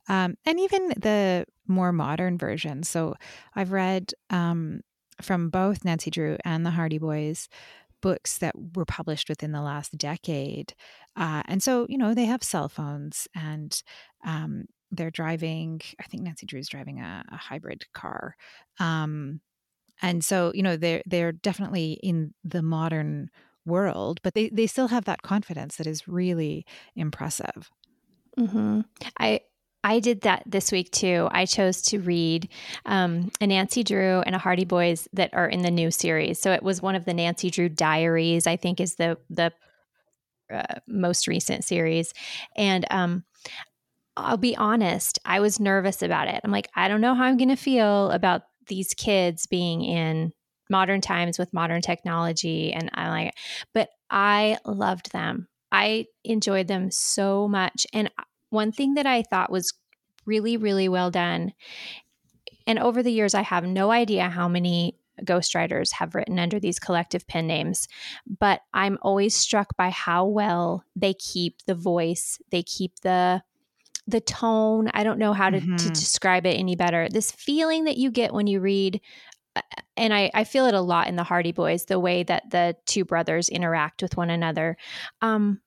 Um, 0.10 0.36
and 0.46 0.60
even 0.60 0.90
the 0.90 1.46
more 1.68 1.94
modern 1.94 2.38
versions. 2.38 2.90
So 2.90 3.16
I've 3.56 3.72
read 3.72 4.14
um, 4.30 4.82
from 5.22 5.50
both 5.50 5.86
Nancy 5.86 6.12
Drew 6.12 6.38
and 6.46 6.66
the 6.66 6.72
Hardy 6.72 6.98
Boys 6.98 7.50
books 8.02 8.38
that 8.38 8.54
were 8.76 8.86
published 8.86 9.30
within 9.30 9.52
the 9.52 9.62
last 9.62 9.98
decade. 9.98 10.74
Uh, 11.16 11.42
and 11.46 11.64
so, 11.64 11.88
you 11.90 11.98
know, 11.98 12.14
they 12.14 12.26
have 12.26 12.44
cell 12.44 12.70
phones 12.70 13.28
and 13.36 13.82
um, 14.26 14.66
they're 14.92 15.12
driving, 15.12 15.82
I 16.00 16.04
think 16.04 16.24
Nancy 16.24 16.46
Drew's 16.46 16.70
driving 16.70 17.02
a, 17.02 17.24
a 17.32 17.38
hybrid 17.38 17.86
car. 17.94 18.36
Um, 18.80 19.42
and 20.02 20.24
so, 20.24 20.52
you 20.54 20.62
know, 20.62 20.78
they're, 20.78 21.02
they're 21.08 21.32
definitely 21.32 22.00
in 22.04 22.34
the 22.44 22.62
modern 22.62 23.30
world, 23.66 24.20
but 24.22 24.36
they, 24.36 24.50
they 24.50 24.68
still 24.68 24.88
have 24.90 25.06
that 25.06 25.24
confidence 25.24 25.78
that 25.78 25.88
is 25.88 26.08
really 26.08 26.66
impressive. 26.96 27.72
Mm-hmm. 28.38 28.82
I, 29.20 29.42
I 29.88 30.02
did 30.02 30.22
that 30.22 30.44
this 30.46 30.70
week 30.70 30.92
too. 30.92 31.30
I 31.32 31.46
chose 31.46 31.82
to 31.84 32.02
read 32.02 32.50
um, 32.86 33.32
a 33.40 33.48
Nancy 33.48 33.86
Drew 33.86 34.20
and 34.20 34.36
a 34.36 34.38
Hardy 34.38 34.66
Boys 34.66 35.08
that 35.14 35.34
are 35.34 35.48
in 35.48 35.62
the 35.62 35.72
new 35.72 35.92
series. 35.92 36.42
So 36.42 36.52
it 36.52 36.62
was 36.62 36.82
one 36.82 36.96
of 36.96 37.06
the 37.06 37.14
Nancy 37.14 37.50
Drew 37.50 37.70
Diaries. 37.70 38.48
I 38.48 38.58
think 38.58 38.82
is 38.82 38.96
the 38.96 39.18
the 39.30 39.54
uh, 40.54 40.80
most 40.88 41.26
recent 41.26 41.64
series, 41.64 42.14
and 42.58 42.86
um, 42.92 43.24
I'll 44.18 44.36
be 44.36 44.58
honest, 44.58 45.20
I 45.24 45.40
was 45.40 45.58
nervous 45.58 46.02
about 46.02 46.28
it. 46.28 46.42
I'm 46.44 46.52
like, 46.52 46.68
I 46.76 46.90
don't 46.90 47.02
know 47.02 47.16
how 47.16 47.24
I'm 47.24 47.38
going 47.38 47.48
to 47.48 47.56
feel 47.56 48.12
about 48.12 48.42
these 48.68 48.94
kids 48.94 49.48
being 49.48 49.84
in 49.84 50.34
modern 50.70 51.00
times 51.00 51.40
with 51.40 51.54
modern 51.54 51.82
technology, 51.82 52.74
and 52.74 52.90
I'm 52.94 53.10
like, 53.10 53.34
but 53.74 53.88
I 54.10 54.58
loved 54.66 55.14
them. 55.14 55.48
I 55.72 56.08
enjoyed 56.26 56.68
them 56.68 56.92
so 56.92 57.48
much, 57.48 57.88
and 57.94 58.12
one 58.50 58.72
thing 58.72 58.96
that 58.96 59.06
I 59.06 59.24
thought 59.24 59.52
was 59.52 59.74
really, 60.26 60.58
really 60.58 60.90
well 60.90 61.12
done, 61.12 61.54
and 62.66 62.80
over 62.80 63.02
the 63.02 63.12
years, 63.12 63.34
I 63.34 63.42
have 63.44 63.64
no 63.64 63.92
idea 63.92 64.30
how 64.30 64.48
many 64.48 64.98
ghostwriters 65.24 65.94
have 65.94 66.14
written 66.14 66.38
under 66.38 66.60
these 66.60 66.80
collective 66.80 67.26
pen 67.28 67.48
names, 67.48 67.88
but 68.40 68.62
I'm 68.74 68.98
always 69.02 69.34
struck 69.36 69.76
by 69.76 69.90
how 69.90 70.26
well 70.26 70.84
they 70.96 71.14
keep 71.14 71.64
the 71.66 71.74
voice, 71.76 72.40
they 72.52 72.62
keep 72.64 73.00
the 73.02 73.42
the 74.10 74.22
tone. 74.22 74.90
I 74.94 75.04
don't 75.04 75.20
know 75.20 75.34
how 75.34 75.50
to, 75.50 75.60
Mm-hmm. 75.60 75.76
to 75.76 75.90
describe 75.90 76.46
it 76.46 76.58
any 76.58 76.78
better. 76.78 77.10
This 77.12 77.30
feeling 77.32 77.84
that 77.86 77.98
you 77.98 78.10
get 78.10 78.34
when 78.34 78.48
you 78.48 78.62
read, 78.62 79.02
uh, 79.54 79.62
and 79.98 80.14
I, 80.14 80.32
I 80.34 80.46
feel 80.46 80.66
it 80.66 80.74
a 80.74 80.80
lot 80.80 81.08
in 81.08 81.18
the 81.18 81.26
Hardy 81.26 81.52
Boys, 81.52 81.86
the 81.86 82.00
way 82.00 82.24
that 82.24 82.50
the 82.50 82.78
two 82.86 83.04
brothers 83.04 83.50
interact 83.50 84.02
with 84.02 84.16
one 84.16 84.30
another. 84.30 84.78
Um, 85.22 85.60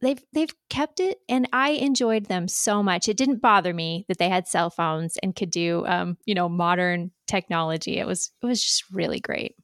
they've 0.00 0.22
they've 0.32 0.54
kept 0.70 1.00
it, 1.00 1.18
and 1.28 1.48
I 1.52 1.70
enjoyed 1.70 2.26
them 2.26 2.48
so 2.48 2.82
much. 2.82 3.08
It 3.08 3.16
didn't 3.16 3.42
bother 3.42 3.74
me 3.74 4.04
that 4.08 4.18
they 4.18 4.28
had 4.28 4.48
cell 4.48 4.70
phones 4.70 5.16
and 5.22 5.34
could 5.36 5.50
do, 5.50 5.84
um, 5.86 6.16
you 6.26 6.34
know, 6.34 6.48
modern 6.48 7.10
technology. 7.26 7.98
It 7.98 8.06
was 8.06 8.32
it 8.42 8.46
was 8.46 8.62
just 8.62 8.84
really 8.90 9.20
great. 9.20 9.56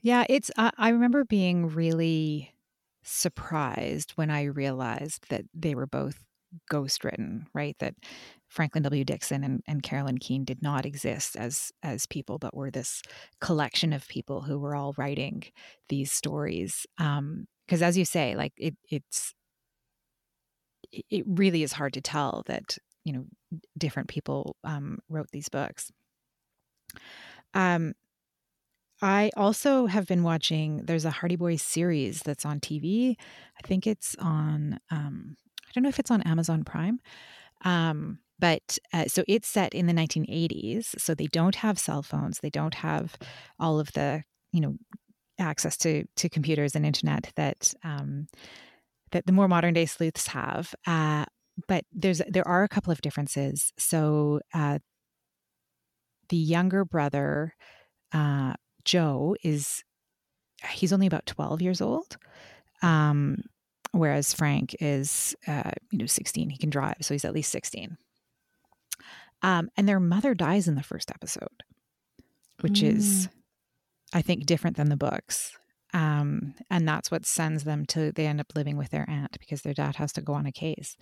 Yeah, 0.00 0.24
it's. 0.28 0.50
I 0.56 0.70
I 0.76 0.88
remember 0.90 1.24
being 1.24 1.68
really 1.68 2.54
surprised 3.02 4.12
when 4.12 4.30
I 4.30 4.44
realized 4.44 5.28
that 5.30 5.44
they 5.54 5.74
were 5.74 5.86
both 5.86 6.24
ghost 6.68 7.04
written, 7.04 7.46
right? 7.54 7.76
That 7.80 7.94
Franklin 8.48 8.82
W. 8.84 9.04
Dixon 9.04 9.44
and, 9.44 9.62
and 9.66 9.82
Carolyn 9.82 10.18
Keene 10.18 10.44
did 10.44 10.62
not 10.62 10.86
exist 10.86 11.36
as 11.36 11.72
as 11.82 12.06
people, 12.06 12.38
but 12.38 12.54
were 12.54 12.70
this 12.70 13.02
collection 13.40 13.92
of 13.92 14.06
people 14.08 14.42
who 14.42 14.58
were 14.58 14.74
all 14.76 14.94
writing 14.96 15.42
these 15.88 16.12
stories. 16.12 16.86
Um, 16.98 17.46
because 17.66 17.82
as 17.82 17.98
you 17.98 18.04
say, 18.04 18.36
like 18.36 18.52
it 18.56 18.76
it's 18.90 19.34
it- 20.92 21.24
really 21.26 21.62
is 21.62 21.72
hard 21.72 21.92
to 21.94 22.00
tell 22.00 22.42
that 22.46 22.78
you 23.04 23.12
know 23.12 23.24
different 23.78 24.08
people 24.08 24.56
um, 24.64 24.98
wrote 25.08 25.28
these 25.32 25.48
books. 25.48 25.90
Um, 27.54 27.94
I 29.02 29.30
also 29.36 29.86
have 29.86 30.06
been 30.06 30.22
watching. 30.22 30.84
There's 30.86 31.04
a 31.04 31.10
Hardy 31.10 31.36
Boys 31.36 31.62
series 31.62 32.22
that's 32.22 32.46
on 32.46 32.60
TV. 32.60 33.16
I 33.62 33.66
think 33.66 33.86
it's 33.86 34.16
on. 34.18 34.78
Um, 34.90 35.36
don't 35.76 35.82
know 35.82 35.90
if 35.90 35.98
it's 35.98 36.10
on 36.10 36.22
Amazon 36.22 36.64
Prime, 36.64 37.00
um, 37.64 38.18
but 38.38 38.78
uh, 38.92 39.04
so 39.06 39.24
it's 39.28 39.46
set 39.46 39.74
in 39.74 39.86
the 39.86 39.92
1980s. 39.92 40.98
So 40.98 41.14
they 41.14 41.26
don't 41.26 41.56
have 41.56 41.78
cell 41.78 42.02
phones. 42.02 42.38
They 42.38 42.50
don't 42.50 42.74
have 42.74 43.16
all 43.60 43.78
of 43.78 43.92
the 43.92 44.22
you 44.52 44.60
know 44.60 44.76
access 45.38 45.76
to 45.78 46.04
to 46.16 46.28
computers 46.30 46.74
and 46.74 46.86
internet 46.86 47.30
that 47.36 47.74
um, 47.84 48.26
that 49.12 49.26
the 49.26 49.32
more 49.32 49.48
modern 49.48 49.74
day 49.74 49.86
sleuths 49.86 50.28
have. 50.28 50.74
Uh, 50.86 51.26
but 51.68 51.84
there's 51.92 52.22
there 52.26 52.48
are 52.48 52.64
a 52.64 52.68
couple 52.68 52.92
of 52.92 53.02
differences. 53.02 53.72
So 53.78 54.40
uh, 54.54 54.78
the 56.30 56.36
younger 56.36 56.84
brother. 56.84 57.54
Uh, 58.12 58.54
Joe 58.84 59.36
is 59.42 59.82
he's 60.70 60.92
only 60.92 61.06
about 61.06 61.26
12 61.26 61.60
years 61.60 61.80
old. 61.80 62.16
Um, 62.82 63.42
whereas 63.98 64.32
Frank 64.32 64.74
is 64.80 65.34
uh, 65.46 65.70
you 65.90 65.98
know 65.98 66.06
16. 66.06 66.50
He 66.50 66.58
can 66.58 66.70
drive, 66.70 66.96
so 67.00 67.14
he's 67.14 67.24
at 67.24 67.34
least 67.34 67.52
16. 67.52 67.96
Um, 69.42 69.68
and 69.76 69.88
their 69.88 70.00
mother 70.00 70.34
dies 70.34 70.66
in 70.66 70.74
the 70.74 70.82
first 70.82 71.10
episode, 71.10 71.62
which 72.60 72.82
is 72.82 73.28
I 74.12 74.22
think 74.22 74.46
different 74.46 74.76
than 74.76 74.88
the 74.88 74.96
books. 74.96 75.56
Um, 75.92 76.54
and 76.70 76.86
that's 76.86 77.10
what 77.10 77.26
sends 77.26 77.64
them 77.64 77.86
to 77.86 78.12
they 78.12 78.26
end 78.26 78.40
up 78.40 78.52
living 78.54 78.76
with 78.76 78.90
their 78.90 79.08
aunt 79.08 79.38
because 79.38 79.62
their 79.62 79.74
dad 79.74 79.96
has 79.96 80.12
to 80.14 80.20
go 80.20 80.34
on 80.34 80.46
a 80.46 80.52
case. 80.52 80.96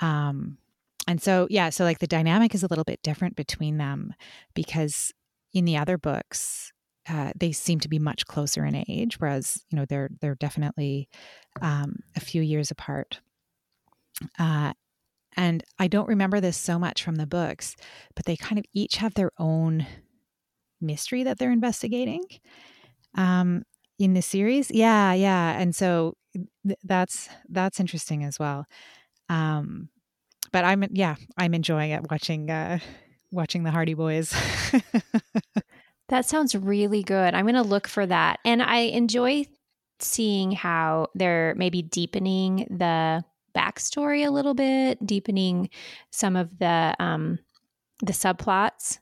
Um, 0.00 0.58
and 1.06 1.22
so 1.22 1.46
yeah, 1.50 1.70
so 1.70 1.84
like 1.84 1.98
the 1.98 2.06
dynamic 2.06 2.54
is 2.54 2.62
a 2.62 2.66
little 2.68 2.84
bit 2.84 3.02
different 3.02 3.36
between 3.36 3.78
them 3.78 4.14
because 4.54 5.12
in 5.52 5.64
the 5.64 5.76
other 5.76 5.96
books 5.96 6.72
uh, 7.08 7.32
they 7.36 7.52
seem 7.52 7.80
to 7.80 7.88
be 7.88 7.98
much 7.98 8.26
closer 8.26 8.64
in 8.64 8.74
age, 8.88 9.18
whereas 9.20 9.62
you 9.70 9.76
know 9.76 9.84
they're 9.84 10.10
they're 10.20 10.34
definitely 10.36 11.08
um, 11.60 11.96
a 12.16 12.20
few 12.20 12.42
years 12.42 12.70
apart. 12.70 13.20
Uh, 14.38 14.72
and 15.36 15.62
I 15.78 15.88
don't 15.88 16.08
remember 16.08 16.40
this 16.40 16.56
so 16.56 16.78
much 16.78 17.02
from 17.02 17.16
the 17.16 17.26
books, 17.26 17.76
but 18.14 18.24
they 18.24 18.36
kind 18.36 18.58
of 18.58 18.64
each 18.72 18.96
have 18.96 19.14
their 19.14 19.32
own 19.38 19.86
mystery 20.80 21.22
that 21.24 21.38
they're 21.38 21.52
investigating 21.52 22.24
um, 23.16 23.62
in 23.98 24.14
the 24.14 24.22
series. 24.22 24.70
Yeah, 24.70 25.12
yeah, 25.12 25.58
and 25.60 25.74
so 25.74 26.14
th- 26.66 26.78
that's 26.84 27.28
that's 27.48 27.80
interesting 27.80 28.24
as 28.24 28.38
well. 28.38 28.66
Um, 29.28 29.88
but 30.52 30.64
I'm 30.64 30.84
yeah, 30.92 31.16
I'm 31.38 31.54
enjoying 31.54 31.90
it 31.90 32.10
watching 32.10 32.50
uh, 32.50 32.78
watching 33.32 33.64
the 33.64 33.70
Hardy 33.70 33.94
Boys. 33.94 34.34
That 36.08 36.26
sounds 36.26 36.54
really 36.54 37.02
good. 37.02 37.34
I'm 37.34 37.44
going 37.44 37.54
to 37.56 37.62
look 37.62 37.88
for 37.88 38.06
that. 38.06 38.38
And 38.44 38.62
I 38.62 38.78
enjoy 38.78 39.46
seeing 39.98 40.52
how 40.52 41.08
they're 41.14 41.54
maybe 41.56 41.82
deepening 41.82 42.66
the 42.70 43.24
backstory 43.56 44.26
a 44.26 44.30
little 44.30 44.54
bit, 44.54 45.04
deepening 45.04 45.70
some 46.10 46.36
of 46.36 46.58
the 46.58 46.94
um 47.00 47.38
the 48.02 48.12
subplots. 48.12 48.98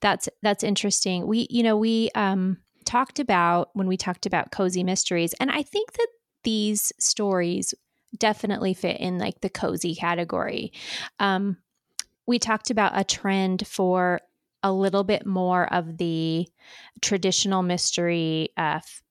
That's 0.00 0.28
that's 0.42 0.64
interesting. 0.64 1.26
We 1.26 1.46
you 1.50 1.62
know, 1.62 1.76
we 1.76 2.10
um 2.14 2.58
talked 2.84 3.18
about 3.20 3.70
when 3.74 3.86
we 3.86 3.96
talked 3.98 4.26
about 4.26 4.52
cozy 4.52 4.82
mysteries 4.82 5.34
and 5.40 5.50
I 5.50 5.62
think 5.62 5.92
that 5.92 6.08
these 6.44 6.92
stories 6.98 7.74
definitely 8.16 8.72
fit 8.72 8.98
in 8.98 9.18
like 9.18 9.42
the 9.42 9.50
cozy 9.50 9.94
category. 9.94 10.72
Um 11.20 11.58
we 12.26 12.38
talked 12.38 12.70
about 12.70 12.92
a 12.98 13.04
trend 13.04 13.66
for 13.66 14.20
a 14.62 14.72
little 14.72 15.04
bit 15.04 15.26
more 15.26 15.72
of 15.72 15.98
the 15.98 16.48
traditional 17.00 17.62
mystery 17.62 18.50
uh, 18.56 18.80
f- 18.82 19.02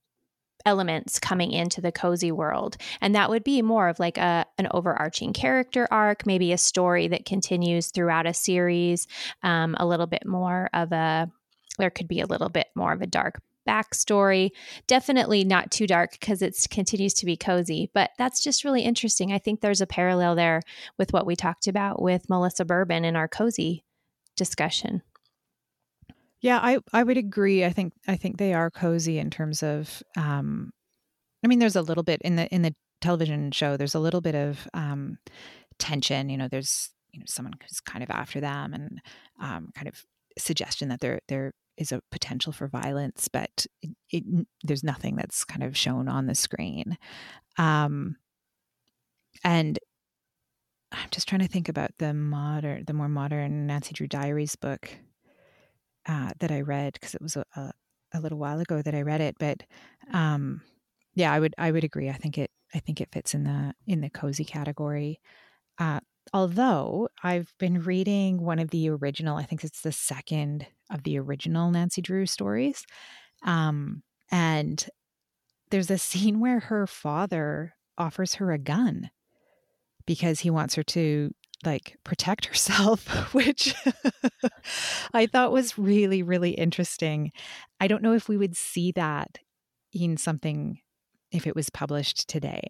elements 0.66 1.18
coming 1.20 1.52
into 1.52 1.80
the 1.80 1.92
cozy 1.94 2.32
world. 2.32 2.76
And 3.00 3.16
that 3.16 3.30
would 3.30 3.44
be 3.44 3.62
more 3.62 3.88
of 3.88 4.00
like 4.00 4.18
a 4.18 4.46
an 4.58 4.68
overarching 4.72 5.34
character 5.34 5.88
arc 5.90 6.26
maybe 6.26 6.52
a 6.52 6.58
story 6.58 7.08
that 7.08 7.26
continues 7.26 7.88
throughout 7.88 8.28
a 8.28 8.34
series 8.34 9.08
um, 9.44 9.76
a 9.80 9.88
little 9.88 10.08
bit 10.08 10.26
more 10.26 10.70
of 10.74 10.92
a 10.92 11.32
there 11.80 11.90
could 11.90 12.08
be 12.08 12.20
a 12.20 12.26
little 12.26 12.50
bit 12.50 12.68
more 12.76 12.92
of 12.92 13.02
a 13.02 13.08
dark 13.08 13.42
backstory. 13.68 14.50
Definitely 14.88 15.44
not 15.44 15.72
too 15.72 15.88
dark 15.88 16.12
because 16.12 16.42
it 16.42 16.58
continues 16.70 17.14
to 17.16 17.26
be 17.26 17.38
cozy 17.38 17.90
but 17.94 18.12
that's 18.18 18.44
just 18.44 18.66
really 18.66 18.82
interesting. 18.82 19.32
I 19.32 19.40
think 19.40 19.62
there's 19.62 19.82
a 19.82 19.88
parallel 19.88 20.36
there 20.36 20.62
with 20.98 21.14
what 21.14 21.26
we 21.26 21.38
talked 21.38 21.68
about 21.68 22.02
with 22.02 22.30
melissa 22.30 22.66
bourbon 22.66 23.06
in 23.06 23.16
our 23.16 23.30
cozy 23.30 23.86
discussion 24.36 25.02
Yeah, 26.42 26.60
I 26.62 26.80
I 26.94 27.04
would 27.04 27.18
agree. 27.18 27.66
I 27.66 27.72
think 27.72 27.94
I 28.08 28.16
think 28.16 28.38
they 28.38 28.54
are 28.54 28.70
cozy 28.70 29.18
in 29.20 29.30
terms 29.30 29.64
of 29.64 30.04
um 30.16 30.72
I 31.44 31.48
mean 31.48 31.60
there's 31.60 31.76
a 31.76 31.82
little 31.82 32.04
bit 32.04 32.22
in 32.24 32.36
the 32.38 32.48
in 32.50 32.64
the 32.64 32.76
television 33.02 33.52
show 33.52 33.78
there's 33.78 33.96
a 33.96 34.00
little 34.00 34.22
bit 34.22 34.36
of 34.36 34.68
um 34.74 35.18
tension, 35.80 36.30
you 36.30 36.38
know, 36.38 36.48
there's 36.50 36.92
you 37.14 37.20
know 37.20 37.26
someone 37.28 37.54
who's 37.62 37.82
kind 37.82 38.04
of 38.04 38.12
after 38.12 38.40
them 38.42 38.74
and 38.74 39.02
um 39.42 39.72
kind 39.76 39.88
of 39.88 40.04
suggestion 40.38 40.90
that 40.90 41.02
there 41.02 41.22
there 41.30 41.54
is 41.78 41.92
a 41.92 42.02
potential 42.12 42.54
for 42.54 42.68
violence, 42.68 43.28
but 43.30 43.66
it, 43.82 43.92
it 44.12 44.48
there's 44.64 44.84
nothing 44.84 45.16
that's 45.18 45.46
kind 45.46 45.64
of 45.64 45.78
shown 45.78 46.08
on 46.10 46.28
the 46.28 46.36
screen. 46.36 46.98
Um 47.58 48.18
and 49.44 49.80
I'm 50.92 51.10
just 51.12 51.28
trying 51.28 51.42
to 51.42 51.48
think 51.48 51.70
about 51.70 51.92
the 51.98 52.14
modern 52.14 52.86
the 52.86 52.94
more 52.94 53.10
modern 53.10 53.68
Nancy 53.68 53.94
Drew 53.94 54.08
Diaries 54.08 54.56
book 54.56 54.90
uh, 56.08 56.32
that 56.40 56.52
I 56.52 56.62
read 56.62 56.94
because 56.94 57.16
it 57.16 57.22
was 57.22 57.36
a, 57.36 57.46
a, 57.56 57.72
a 58.14 58.22
little 58.22 58.38
while 58.38 58.60
ago 58.60 58.82
that 58.82 58.96
I 58.96 59.02
read 59.02 59.22
it. 59.22 59.36
But 59.40 59.64
um, 60.14 60.62
yeah, 61.16 61.32
I 61.32 61.40
would 61.40 61.54
I 61.58 61.72
would 61.72 61.84
agree. 61.84 62.10
I 62.10 62.14
think 62.14 62.38
it 62.38 62.52
I 62.74 62.80
think 62.80 63.02
it 63.02 63.10
fits 63.12 63.34
in 63.34 63.44
the 63.44 63.74
in 63.86 64.02
the 64.02 64.10
cozy 64.10 64.46
category. 64.46 65.20
Uh, 65.80 66.00
although 66.34 67.10
I've 67.24 67.54
been 67.60 67.82
reading 67.82 68.42
one 68.42 68.60
of 68.60 68.70
the 68.72 68.90
original, 68.90 69.38
I 69.38 69.44
think 69.44 69.64
it's 69.64 69.82
the 69.82 69.92
second 69.92 70.66
of 70.92 71.04
the 71.04 71.20
original 71.20 71.72
Nancy 71.72 72.02
Drew 72.02 72.26
stories, 72.26 72.86
um, 73.44 74.04
and 74.32 74.88
there's 75.70 75.92
a 75.92 75.98
scene 75.98 76.40
where 76.40 76.60
her 76.60 76.88
father 76.88 77.74
offers 77.98 78.36
her 78.36 78.52
a 78.52 78.60
gun 78.60 79.10
because 80.06 80.40
he 80.40 80.50
wants 80.50 80.76
her 80.76 80.84
to 80.84 81.32
like 81.66 81.98
protect 82.04 82.46
herself, 82.46 83.08
which 83.34 83.74
I 85.14 85.26
thought 85.26 85.52
was 85.52 85.78
really, 85.78 86.24
really 86.24 86.52
interesting. 86.52 87.32
I 87.80 87.88
don't 87.88 88.04
know 88.04 88.14
if 88.14 88.30
we 88.30 88.38
would 88.38 88.56
see 88.56 88.92
that 88.94 89.40
in 89.94 90.18
something 90.18 90.80
if 91.32 91.48
it 91.48 91.56
was 91.56 91.70
published 91.70 92.28
today. 92.28 92.62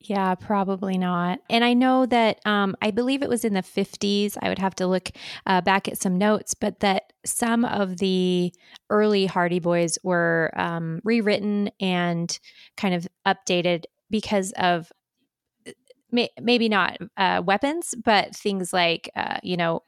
Yeah, 0.00 0.36
probably 0.36 0.96
not. 0.96 1.40
And 1.50 1.64
I 1.64 1.74
know 1.74 2.06
that 2.06 2.38
um, 2.46 2.76
I 2.80 2.92
believe 2.92 3.22
it 3.22 3.28
was 3.28 3.44
in 3.44 3.54
the 3.54 3.62
50s. 3.62 4.36
I 4.40 4.48
would 4.48 4.60
have 4.60 4.76
to 4.76 4.86
look 4.86 5.10
uh, 5.44 5.60
back 5.60 5.88
at 5.88 5.98
some 5.98 6.16
notes, 6.16 6.54
but 6.54 6.80
that 6.80 7.12
some 7.24 7.64
of 7.64 7.96
the 7.96 8.52
early 8.90 9.26
Hardy 9.26 9.58
Boys 9.58 9.98
were 10.04 10.52
um, 10.56 11.00
rewritten 11.02 11.70
and 11.80 12.38
kind 12.76 12.94
of 12.94 13.08
updated 13.26 13.84
because 14.08 14.52
of 14.52 14.92
may- 16.10 16.30
maybe 16.40 16.68
not 16.68 16.98
uh, 17.16 17.42
weapons, 17.44 17.94
but 18.04 18.34
things 18.34 18.72
like, 18.72 19.10
uh, 19.16 19.38
you 19.42 19.56
know, 19.56 19.82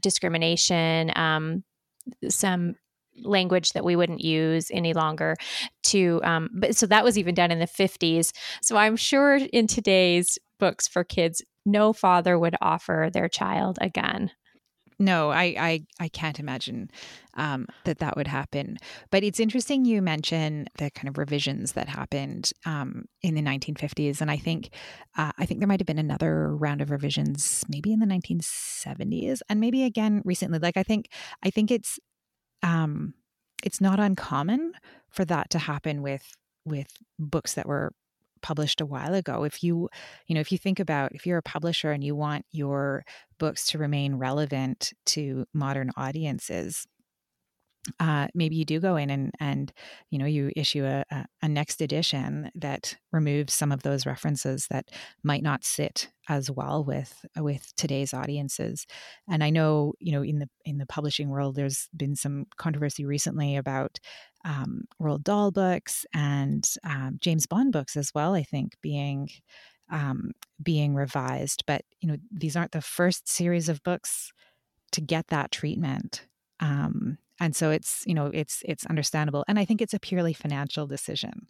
discrimination, 0.00 1.12
um, 1.16 1.64
some 2.28 2.76
language 3.24 3.72
that 3.72 3.84
we 3.84 3.96
wouldn't 3.96 4.20
use 4.20 4.70
any 4.72 4.94
longer 4.94 5.36
to 5.84 6.20
um, 6.24 6.48
but 6.54 6.74
so 6.74 6.86
that 6.86 7.04
was 7.04 7.18
even 7.18 7.34
done 7.34 7.50
in 7.50 7.58
the 7.58 7.66
50s 7.66 8.32
so 8.62 8.76
i'm 8.76 8.96
sure 8.96 9.36
in 9.36 9.66
today's 9.66 10.38
books 10.58 10.88
for 10.88 11.04
kids 11.04 11.42
no 11.66 11.92
father 11.92 12.38
would 12.38 12.56
offer 12.62 13.10
their 13.12 13.28
child 13.28 13.78
a 13.82 13.90
gun 13.90 14.30
no, 15.02 15.30
I, 15.30 15.54
I, 15.58 15.86
I 15.98 16.08
can't 16.08 16.38
imagine 16.38 16.90
um, 17.34 17.66
that 17.84 17.98
that 17.98 18.16
would 18.16 18.28
happen. 18.28 18.78
But 19.10 19.24
it's 19.24 19.40
interesting 19.40 19.84
you 19.84 20.00
mention 20.00 20.68
the 20.78 20.90
kind 20.90 21.08
of 21.08 21.18
revisions 21.18 21.72
that 21.72 21.88
happened 21.88 22.52
um, 22.64 23.06
in 23.20 23.34
the 23.34 23.42
1950s, 23.42 24.20
and 24.20 24.30
I 24.30 24.36
think 24.36 24.70
uh, 25.18 25.32
I 25.36 25.44
think 25.44 25.60
there 25.60 25.66
might 25.66 25.80
have 25.80 25.86
been 25.86 25.98
another 25.98 26.54
round 26.54 26.80
of 26.80 26.90
revisions, 26.90 27.64
maybe 27.68 27.92
in 27.92 27.98
the 27.98 28.06
1970s, 28.06 29.40
and 29.48 29.60
maybe 29.60 29.82
again 29.82 30.22
recently. 30.24 30.60
Like 30.60 30.76
I 30.76 30.84
think 30.84 31.08
I 31.42 31.50
think 31.50 31.72
it's 31.72 31.98
um, 32.62 33.14
it's 33.64 33.80
not 33.80 33.98
uncommon 33.98 34.72
for 35.10 35.24
that 35.24 35.50
to 35.50 35.58
happen 35.58 36.00
with 36.02 36.36
with 36.64 36.88
books 37.18 37.54
that 37.54 37.66
were 37.66 37.92
published 38.42 38.80
a 38.80 38.86
while 38.86 39.14
ago 39.14 39.44
if 39.44 39.62
you 39.62 39.88
you 40.26 40.34
know 40.34 40.40
if 40.40 40.52
you 40.52 40.58
think 40.58 40.80
about 40.80 41.12
if 41.12 41.26
you're 41.26 41.38
a 41.38 41.42
publisher 41.42 41.90
and 41.90 42.04
you 42.04 42.14
want 42.14 42.44
your 42.50 43.04
books 43.38 43.66
to 43.68 43.78
remain 43.78 44.16
relevant 44.16 44.92
to 45.06 45.46
modern 45.54 45.90
audiences 45.96 46.86
uh, 47.98 48.28
maybe 48.32 48.54
you 48.54 48.64
do 48.64 48.78
go 48.78 48.96
in 48.96 49.10
and 49.10 49.32
and 49.40 49.72
you 50.10 50.18
know 50.18 50.26
you 50.26 50.52
issue 50.54 50.84
a, 50.84 51.04
a, 51.10 51.26
a, 51.42 51.48
next 51.48 51.80
edition 51.80 52.48
that 52.54 52.96
removes 53.10 53.52
some 53.52 53.72
of 53.72 53.82
those 53.82 54.06
references 54.06 54.68
that 54.70 54.88
might 55.24 55.42
not 55.42 55.64
sit 55.64 56.08
as 56.28 56.48
well 56.48 56.84
with 56.84 57.24
with 57.36 57.74
today's 57.76 58.14
audiences. 58.14 58.86
And 59.28 59.42
i 59.42 59.50
know 59.50 59.94
you 59.98 60.12
know 60.12 60.22
in 60.22 60.38
the 60.38 60.48
in 60.64 60.78
the 60.78 60.86
publishing 60.86 61.28
world 61.28 61.56
there's 61.56 61.88
been 61.96 62.14
some 62.14 62.46
controversy 62.56 63.04
recently 63.04 63.56
about 63.56 63.98
um, 64.44 64.84
Roald 65.00 65.24
Dahl 65.24 65.50
books 65.50 66.04
and 66.14 66.68
um, 66.84 67.18
James 67.20 67.46
Bond 67.46 67.72
books 67.72 67.96
as 67.96 68.12
well. 68.14 68.34
I 68.34 68.42
think 68.42 68.76
being 68.80 69.28
um, 69.90 70.32
being 70.62 70.94
revised, 70.94 71.64
but 71.66 71.82
you 72.00 72.08
know 72.08 72.16
these 72.30 72.56
aren't 72.56 72.72
the 72.72 72.80
first 72.80 73.28
series 73.28 73.68
of 73.68 73.82
books 73.82 74.32
to 74.92 75.00
get 75.00 75.28
that 75.28 75.52
treatment. 75.52 76.26
Um, 76.60 77.18
and 77.40 77.54
so 77.56 77.70
it's 77.70 78.04
you 78.06 78.14
know 78.14 78.26
it's 78.26 78.62
it's 78.64 78.86
understandable, 78.86 79.44
and 79.48 79.58
I 79.58 79.64
think 79.64 79.82
it's 79.82 79.94
a 79.94 80.00
purely 80.00 80.32
financial 80.32 80.86
decision, 80.86 81.46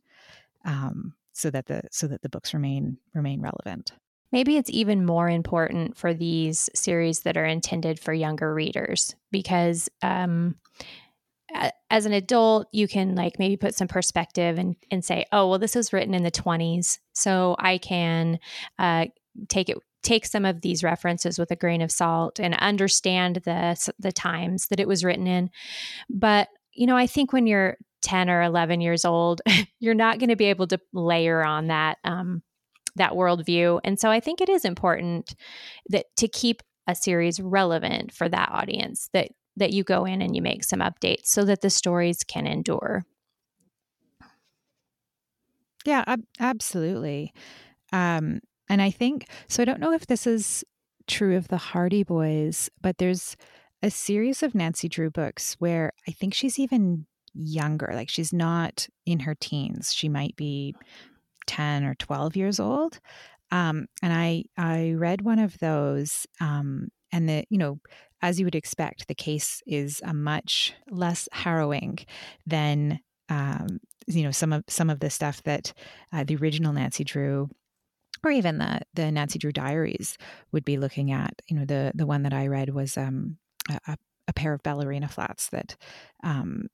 um, 0.64 1.14
so 1.33 1.50
that 1.50 1.66
the 1.66 1.83
so 1.90 2.07
that 2.09 2.22
the 2.22 2.28
books 2.28 2.55
remain 2.55 2.98
remain 3.14 3.40
relevant. 3.40 3.92
Maybe 4.33 4.57
it's 4.57 4.70
even 4.70 5.05
more 5.05 5.28
important 5.28 5.96
for 5.98 6.14
these 6.14 6.70
series 6.74 7.20
that 7.20 7.37
are 7.37 7.44
intended 7.44 8.00
for 8.00 8.14
younger 8.14 8.55
readers 8.55 9.14
because 9.31 9.90
um, 10.00 10.57
as 11.91 12.07
an 12.07 12.12
adult, 12.12 12.69
you 12.73 12.88
can 12.88 13.15
like 13.15 13.38
maybe 13.38 13.57
put 13.57 13.75
some 13.75 13.88
perspective 13.88 14.59
and, 14.59 14.77
and 14.91 15.05
say, 15.05 15.27
oh, 15.33 15.49
well, 15.49 15.59
this 15.59 15.75
was 15.75 15.93
written 15.93 16.15
in 16.15 16.23
the 16.23 16.31
20s. 16.31 16.99
So 17.12 17.57
I 17.59 17.79
can 17.79 18.38
uh, 18.79 19.07
take 19.49 19.69
it 19.69 19.79
take 20.03 20.27
some 20.27 20.45
of 20.45 20.61
these 20.61 20.83
references 20.83 21.38
with 21.38 21.51
a 21.51 21.57
grain 21.57 21.81
of 21.81 21.93
salt 21.93 22.41
and 22.41 22.55
understand 22.55 23.37
the 23.45 23.93
the 23.99 24.12
times 24.12 24.67
that 24.69 24.81
it 24.81 24.88
was 24.88 25.05
written 25.05 25.27
in 25.27 25.51
but 26.11 26.49
you 26.73 26.87
know 26.87 26.97
i 26.97 27.07
think 27.07 27.33
when 27.33 27.47
you're 27.47 27.77
10 28.03 28.29
or 28.29 28.43
11 28.43 28.81
years 28.81 29.05
old 29.05 29.41
you're 29.81 29.95
not 29.95 30.19
going 30.19 30.29
to 30.29 30.37
be 30.37 30.47
able 30.47 30.67
to 30.67 30.81
layer 30.93 31.45
on 31.45 31.69
that 31.69 31.99
um, 32.05 32.43
that 32.97 33.12
worldview 33.12 33.81
and 33.85 33.99
so 33.99 34.11
i 34.11 34.21
think 34.21 34.41
it 34.41 34.49
is 34.49 34.65
important 34.65 35.35
that 35.88 36.07
to 36.17 36.29
keep 36.29 36.62
a 36.88 36.95
series 36.95 37.38
relevant 37.41 38.12
for 38.12 38.29
that 38.29 38.51
audience 38.53 39.09
that 39.12 39.29
that 39.57 39.73
you 39.73 39.85
go 39.85 40.05
in 40.05 40.23
and 40.23 40.35
you 40.35 40.43
make 40.43 40.65
some 40.65 40.81
updates 40.81 41.27
so 41.27 41.45
that 41.45 41.61
the 41.61 41.71
stories 41.71 42.25
can 42.25 42.47
endure. 42.47 43.05
Yeah, 45.85 46.05
ab- 46.07 46.27
absolutely. 46.41 47.33
Um, 47.93 48.41
and 48.69 48.81
I 48.81 48.91
think 48.91 49.29
so. 49.49 49.62
I 49.62 49.67
don't 49.67 49.81
know 49.81 49.93
if 49.93 50.07
this 50.07 50.27
is 50.27 50.65
true 51.07 51.37
of 51.37 51.49
the 51.49 51.57
Hardy 51.57 52.05
Boys, 52.05 52.71
but 52.81 52.99
there's 52.99 53.37
a 53.83 53.91
series 53.91 54.43
of 54.43 54.55
Nancy 54.55 54.88
Drew 54.88 55.11
books 55.11 55.57
where 55.59 55.93
I 56.09 56.12
think 56.12 56.35
she's 56.35 56.59
even 56.59 57.07
younger. 57.35 57.91
Like 57.93 58.09
she's 58.09 58.33
not 58.33 58.87
in 59.05 59.21
her 59.21 59.35
teens. 59.35 59.93
She 59.93 60.09
might 60.09 60.37
be 60.37 60.75
10 61.47 61.85
or 61.85 61.95
12 61.97 62.37
years 62.37 62.61
old. 62.61 63.01
Um, 63.51 63.87
and 64.03 64.12
I 64.12 64.45
I 64.57 64.93
read 64.93 65.23
one 65.23 65.38
of 65.38 65.59
those 65.59 66.27
um, 66.41 66.88
and 67.12 67.29
the 67.29 67.45
you 67.51 67.59
know 67.59 67.81
as 68.23 68.39
you 68.39 68.47
would 68.47 68.55
expect, 68.55 69.09
the 69.09 69.15
case 69.15 69.63
is 69.67 70.01
a 70.05 70.15
much 70.15 70.73
less 70.91 71.29
harrowing 71.33 71.99
than 72.47 73.01
um, 73.29 73.81
you 74.07 74.23
know 74.23 74.31
some 74.31 74.53
of 74.53 74.65
some 74.69 74.91
of 74.91 75.01
the 75.01 75.11
stuff 75.11 75.43
that 75.45 75.73
uh, 76.13 76.25
the 76.25 76.37
original 76.37 76.73
Nancy 76.73 77.05
Drew 77.05 77.49
or 78.25 78.31
even 78.31 78.59
the 78.59 78.81
the 78.95 79.11
Nancy 79.11 79.39
Drew 79.39 79.53
diaries 79.53 80.17
would 80.53 80.65
be 80.65 80.77
looking 80.77 81.11
at. 81.13 81.35
You 81.49 81.59
know, 81.59 81.65
the 81.65 81.93
the 81.95 82.07
one 82.07 82.23
that 82.23 82.33
I 82.33 82.47
read 82.47 82.71
was 82.71 82.97
um, 82.97 83.39
a, 83.69 83.97
a, 84.29 84.33
pair 84.33 84.53
of 84.53 84.63
ballerina 84.63 85.09
flats 85.09 85.49
that 85.51 85.77
um, 86.23 86.69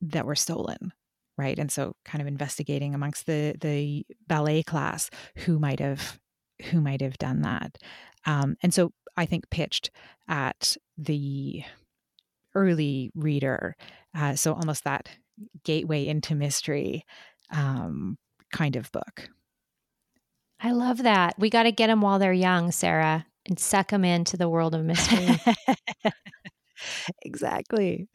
that 0.00 0.26
were 0.26 0.34
stolen, 0.34 0.92
right? 1.36 1.58
And 1.58 1.70
so, 1.70 1.94
kind 2.04 2.22
of 2.22 2.28
investigating 2.28 2.94
amongst 2.94 3.26
the 3.26 3.54
the 3.60 4.06
ballet 4.26 4.62
class 4.62 5.10
who 5.38 5.58
might 5.58 5.80
have 5.80 6.18
who 6.64 6.80
might 6.80 7.00
have 7.00 7.18
done 7.18 7.42
that. 7.42 7.78
Um, 8.26 8.56
and 8.62 8.72
so 8.72 8.92
I 9.16 9.26
think, 9.26 9.50
pitched 9.50 9.90
at 10.28 10.76
the 10.96 11.62
early 12.54 13.10
reader. 13.14 13.76
Uh, 14.16 14.34
so 14.34 14.54
almost 14.54 14.84
that 14.84 15.08
gateway 15.64 16.06
into 16.06 16.34
mystery 16.34 17.04
um, 17.52 18.18
kind 18.52 18.76
of 18.76 18.90
book. 18.92 19.28
I 20.60 20.72
love 20.72 20.98
that. 21.04 21.34
We 21.38 21.48
got 21.48 21.62
to 21.64 21.72
get 21.72 21.86
them 21.86 22.02
while 22.02 22.18
they're 22.18 22.32
young, 22.32 22.70
Sarah, 22.70 23.26
and 23.46 23.58
suck 23.58 23.90
them 23.90 24.04
into 24.04 24.36
the 24.36 24.48
world 24.48 24.74
of 24.74 24.84
mystery. 24.84 25.28
exactly. 27.22 28.08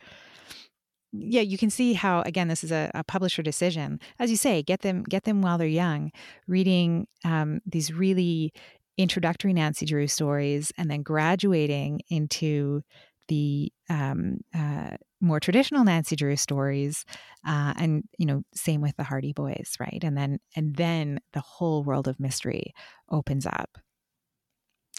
Yeah, 1.19 1.41
you 1.41 1.58
can 1.58 1.69
see 1.69 1.93
how 1.93 2.21
again 2.21 2.47
this 2.47 2.63
is 2.63 2.71
a, 2.71 2.91
a, 2.93 3.04
publisher 3.04 3.41
decision. 3.41 3.99
As 4.19 4.30
you 4.30 4.38
say, 4.38 4.62
get 4.62 4.82
them 4.82 5.04
get 5.04 5.23
them 5.23 5.41
while 5.41 5.58
they're 5.58 5.67
young, 5.67 6.12
reading 6.47 7.08
um, 7.23 7.62
these 7.65 7.93
really 7.93 8.54
introductory 8.97 9.54
Nancy 9.54 9.86
Drew 9.86 10.08
stories 10.08 10.71
and 10.78 10.89
then 10.89 11.04
graduating 11.04 12.01
into 12.10 12.82
the 13.28 13.71
um, 13.89 14.38
uh, 14.54 14.91
more 15.21 15.39
traditional 15.39 15.84
Nancy 15.84 16.15
Drew 16.15 16.36
stories, 16.36 17.06
uh, 17.47 17.73
and 17.78 18.04
you 18.17 18.25
know, 18.25 18.43
same 18.54 18.82
with 18.82 18.95
the 18.97 19.04
Hardy 19.04 19.34
Boys, 19.34 19.73
right? 19.80 20.04
And 20.04 20.17
then 20.17 20.39
and 20.56 20.75
then 20.75 21.19
the 21.34 21.41
whole 21.41 21.84
world 21.84 22.08
of 22.08 22.19
mystery 22.19 22.73
opens 23.10 23.45
up. 23.45 23.78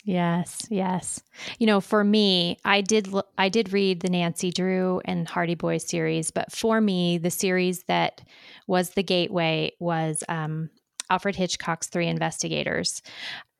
Yes, 0.07 0.69
yes. 0.71 1.21
You 1.59 1.66
know, 1.66 1.81
for 1.81 2.05
me, 2.05 2.59
I 2.64 2.81
did 2.81 3.09
I 3.37 3.49
did 3.49 3.73
read 3.73 4.01
the 4.01 4.09
Nancy 4.09 4.53
Drew 4.53 5.01
and 5.05 5.27
Hardy 5.27 5.57
Boys 5.57 5.83
series, 5.85 6.31
but 6.31 6.53
for 6.53 6.81
me, 6.81 7.19
the 7.19 7.31
series 7.31 7.83
that 7.85 8.21
was 8.69 8.90
the 8.90 9.03
gateway 9.03 9.73
was 9.81 10.23
um, 10.29 10.71
Alfred 11.11 11.35
Hitchcock's 11.35 11.88
Three 11.88 12.07
Investigators. 12.07 13.03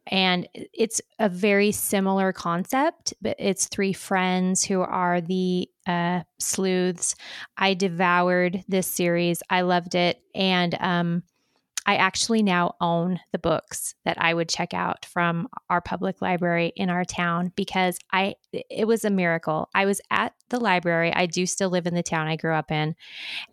And 0.09 0.49
it's 0.73 1.01
a 1.19 1.29
very 1.29 1.73
similar 1.73 2.33
concept 2.33 3.13
but 3.21 3.37
it's 3.41 3.67
three 3.69 3.93
friends 3.93 4.65
who 4.65 4.83
are 4.83 5.21
the 5.21 5.69
uh, 5.89 6.23
sleuths. 6.39 7.17
I 7.57 7.75
devoured 7.75 8.65
this 8.69 8.87
series. 8.87 9.43
I 9.51 9.63
loved 9.63 9.97
it. 9.97 10.21
And 10.35 10.77
um, 10.81 11.23
i 11.87 11.97
actually 11.97 12.43
now 12.43 12.75
own 12.81 13.19
the 13.33 13.39
books 13.39 13.95
that 14.05 14.21
i 14.21 14.35
would 14.35 14.49
check 14.49 14.75
out 14.75 15.07
from 15.07 15.49
our 15.71 15.81
public 15.81 16.21
library 16.21 16.73
in 16.77 16.91
our 16.91 17.05
town 17.05 17.53
because 17.57 17.99
i 18.13 18.35
it 18.71 18.87
was 18.87 19.05
a 19.05 19.11
miracle. 19.11 19.69
I 19.75 19.87
was 19.87 20.01
at 20.11 20.33
the 20.49 20.61
library. 20.61 21.13
I 21.13 21.27
do 21.27 21.47
still 21.47 21.71
live 21.71 21.87
in 21.87 21.95
the 21.95 22.03
town 22.03 22.29
i 22.29 22.37
grew 22.37 22.55
up 22.55 22.71
in. 22.71 22.95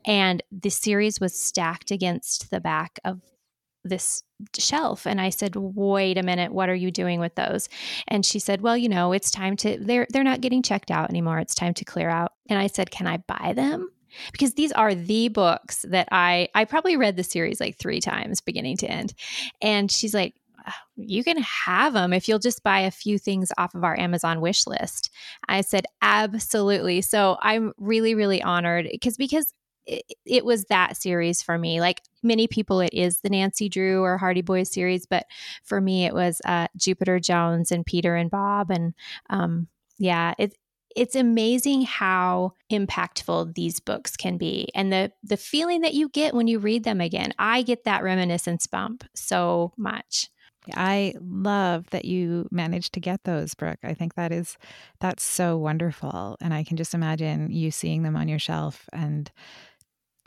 And 0.06 0.42
the 0.52 0.70
series 0.70 1.20
was 1.20 1.40
stacked 1.40 1.92
against 1.92 2.52
the 2.52 2.60
back 2.60 3.00
of 3.04 3.22
this 3.84 4.24
shelf. 4.58 5.06
And 5.06 5.20
i 5.20 5.30
said 5.30 5.56
wait 5.56 6.18
a 6.18 6.24
minute 6.24 6.54
what 6.54 6.70
are 6.70 6.76
you 6.76 6.92
doing 6.92 7.20
with 7.20 7.36
those? 7.36 7.70
And 8.08 8.26
she 8.26 8.40
said 8.40 8.62
well 8.62 8.78
you 8.78 8.90
know 8.90 9.12
it's 9.14 9.32
time 9.32 9.58
to 9.58 9.78
they're 9.80 10.08
they're 10.10 10.24
not 10.24 10.42
getting 10.42 10.64
checked 10.64 10.92
out 10.92 11.10
anymore. 11.10 11.40
It's 11.40 11.56
time 11.56 11.74
to 11.76 11.86
clear 11.86 12.10
out. 12.10 12.34
And 12.50 12.60
i 12.60 12.68
said 12.68 12.92
can 12.92 13.08
i 13.08 13.18
buy 13.18 13.54
them 13.56 13.90
because 14.32 14.54
these 14.54 14.72
are 14.72 14.96
the 14.96 15.28
books 15.30 15.86
that 15.88 16.08
i 16.12 16.48
i 16.56 16.66
probably 16.66 16.98
read 16.98 17.16
the 17.16 17.24
series 17.24 17.60
like 17.60 17.78
three 17.78 18.00
times 18.00 18.42
beginning 18.42 18.78
to 18.78 18.88
end 18.88 19.14
and 19.62 19.92
she's 19.92 20.14
like 20.14 20.36
you 20.96 21.24
can 21.24 21.38
have 21.38 21.94
them 21.94 22.14
if 22.14 22.28
you'll 22.28 22.40
just 22.40 22.64
buy 22.64 22.80
a 22.80 22.92
few 22.92 23.18
things 23.18 23.52
off 23.58 23.76
of 23.76 23.84
our 23.84 24.00
Amazon 24.00 24.42
wish 24.42 24.66
list. 24.68 25.10
I 25.48 25.62
said, 25.62 25.86
absolutely. 26.02 27.02
So 27.02 27.38
I'm 27.42 27.74
really, 27.78 28.16
really 28.16 28.42
honored 28.42 28.88
because 28.90 29.18
because 29.18 29.54
it, 29.86 30.04
it, 30.26 30.46
was 30.46 30.66
that 30.66 30.96
series 30.96 31.42
for 31.42 31.58
me. 31.58 31.82
Like 31.82 32.02
many 32.22 32.48
people, 32.48 32.80
it 32.80 32.94
is 32.94 33.20
the 33.20 33.30
Nancy 33.30 33.68
Drew 33.68 34.02
or 34.02 34.18
Hardy 34.18 34.42
Boys 34.42 34.72
series, 34.72 35.06
but 35.06 35.26
for 35.64 35.82
me, 35.82 36.06
it 36.06 36.14
was 36.14 36.42
uh, 36.46 36.68
Jupiter 36.78 37.20
Jones 37.20 37.72
and 37.72 37.86
Peter 37.86 38.16
and 38.16 38.32
Bob, 38.32 38.72
and 38.72 38.94
um, 39.30 39.68
yeah, 39.98 40.34
it 40.38 40.56
it's 40.96 41.16
amazing 41.16 41.84
how 41.84 42.54
impactful 42.72 43.56
these 43.56 43.80
books 43.80 44.16
can 44.16 44.38
be 44.38 44.70
and 44.76 44.92
the 44.92 45.12
the 45.24 45.38
feeling 45.38 45.82
that 45.82 45.94
you 45.94 46.10
get 46.10 46.34
when 46.34 46.48
you 46.48 46.60
read 46.60 46.84
them 46.84 47.02
again. 47.02 47.34
I 47.38 47.62
get 47.62 47.84
that 47.86 48.04
reminiscence 48.04 48.68
bump 48.68 49.04
so 49.16 49.74
much. 49.78 50.30
I 50.74 51.14
love 51.20 51.90
that 51.90 52.06
you 52.06 52.48
managed 52.52 52.94
to 52.94 53.00
get 53.00 53.24
those, 53.24 53.54
Brooke. 53.54 53.80
I 53.84 53.94
think 53.94 54.16
that 54.16 54.32
is 54.32 54.58
that's 55.00 55.24
so 55.24 55.58
wonderful, 55.58 56.38
and 56.40 56.54
I 56.54 56.64
can 56.64 56.78
just 56.78 56.94
imagine 56.94 57.52
you 57.52 57.72
seeing 57.72 58.04
them 58.04 58.16
on 58.16 58.28
your 58.28 58.40
shelf 58.40 58.88
and 58.94 59.30